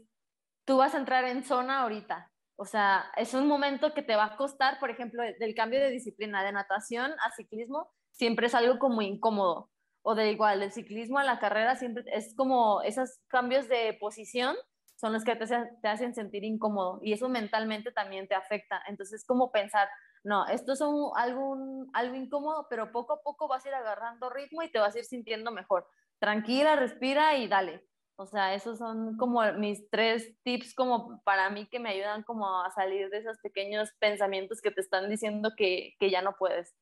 tú 0.67 0.77
vas 0.77 0.95
a 0.95 0.99
entrar 0.99 1.25
en 1.25 1.43
zona 1.43 1.81
ahorita. 1.81 2.31
O 2.57 2.67
sea, 2.67 3.07
es 3.17 3.35
un 3.35 3.49
momento 3.49 3.95
que 3.95 4.03
te 4.03 4.15
va 4.15 4.25
a 4.27 4.37
costar, 4.37 4.79
por 4.79 4.91
ejemplo, 4.91 5.23
del 5.23 5.55
cambio 5.55 5.81
de 5.81 5.91
disciplina 5.91 6.45
de 6.45 6.53
natación 6.53 7.13
a 7.13 7.31
ciclismo, 7.33 7.91
siempre 8.15 8.47
es 8.47 8.55
algo 8.55 8.79
como 8.79 9.03
incómodo. 9.03 9.71
O 10.03 10.15
de 10.15 10.33
igual, 10.33 10.63
el 10.63 10.73
ciclismo 10.73 11.19
a 11.19 11.25
la 11.25 11.39
carrera 11.39 11.77
siempre 11.77 12.05
es 12.07 12.35
como 12.37 12.83
esos 12.83 13.21
cambios 13.29 13.69
de 13.69 13.97
posición 14.01 14.57
son 14.97 15.13
los 15.13 15.25
que 15.25 15.37
te, 15.37 15.47
te 15.47 15.89
hacen 15.89 16.15
sentir 16.15 16.45
incómodo 16.45 17.01
y 17.03 17.13
eso 17.13 17.29
mentalmente 17.29 17.93
también 17.93 18.29
te 18.29 18.35
afecta. 18.35 18.83
Entonces, 18.87 19.21
es 19.21 19.27
como 19.27 19.51
pensar, 19.51 19.89
no, 20.23 20.47
esto 20.47 20.73
es 20.73 20.81
algo, 20.81 21.87
algo 21.93 22.15
incómodo, 22.15 22.67
pero 22.71 22.93
poco 22.93 23.15
a 23.15 23.23
poco 23.23 23.49
vas 23.49 23.65
a 23.65 23.69
ir 23.69 23.75
agarrando 23.75 24.31
ritmo 24.31 24.63
y 24.63 24.71
te 24.71 24.79
vas 24.79 24.95
a 24.95 24.99
ir 24.99 25.05
sintiendo 25.05 25.51
mejor. 25.51 25.87
Tranquila, 26.19 26.77
respira 26.77 27.37
y 27.37 27.49
dale. 27.49 27.85
O 28.17 28.27
sea, 28.27 28.55
esos 28.55 28.79
son 28.79 29.17
como 29.17 29.43
mis 29.55 29.91
tres 29.91 30.37
tips 30.45 30.75
como 30.75 31.21
para 31.25 31.51
mí 31.51 31.67
que 31.67 31.81
me 31.81 31.91
ayudan 31.91 32.23
como 32.23 32.63
a 32.63 32.71
salir 32.71 33.11
de 33.11 33.19
esos 33.19 33.39
pequeños 33.39 33.91
pensamientos 33.99 34.61
que 34.63 34.71
te 34.71 34.81
están 34.81 35.11
diciendo 35.11 35.51
que, 35.57 35.95
que 35.99 36.11
ya 36.11 36.23
no 36.23 36.37
puedes. 36.39 36.75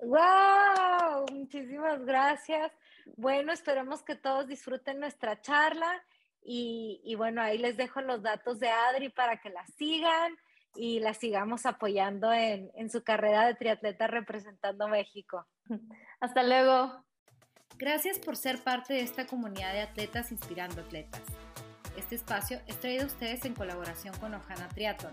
¡Wow! 0.00 1.26
Muchísimas 1.32 2.04
gracias. 2.04 2.72
Bueno, 3.16 3.52
esperemos 3.52 4.02
que 4.02 4.16
todos 4.16 4.46
disfruten 4.46 5.00
nuestra 5.00 5.40
charla 5.40 6.02
y, 6.42 7.00
y, 7.04 7.14
bueno, 7.14 7.40
ahí 7.40 7.58
les 7.58 7.76
dejo 7.76 8.00
los 8.00 8.22
datos 8.22 8.60
de 8.60 8.68
Adri 8.68 9.08
para 9.08 9.40
que 9.40 9.50
la 9.50 9.66
sigan 9.66 10.36
y 10.74 11.00
la 11.00 11.14
sigamos 11.14 11.66
apoyando 11.66 12.32
en, 12.32 12.70
en 12.74 12.90
su 12.90 13.02
carrera 13.02 13.46
de 13.46 13.54
triatleta 13.54 14.06
representando 14.06 14.88
México. 14.88 15.46
Hasta 16.20 16.42
luego. 16.42 17.04
Gracias 17.76 18.18
por 18.18 18.36
ser 18.36 18.62
parte 18.62 18.94
de 18.94 19.00
esta 19.00 19.26
comunidad 19.26 19.72
de 19.72 19.82
atletas 19.82 20.30
inspirando 20.30 20.80
atletas. 20.82 21.22
Este 21.96 22.14
espacio 22.14 22.60
es 22.66 22.78
traído 22.78 23.04
a 23.04 23.06
ustedes 23.06 23.44
en 23.44 23.54
colaboración 23.54 24.16
con 24.18 24.34
Ojana 24.34 24.68
Triathlon, 24.68 25.12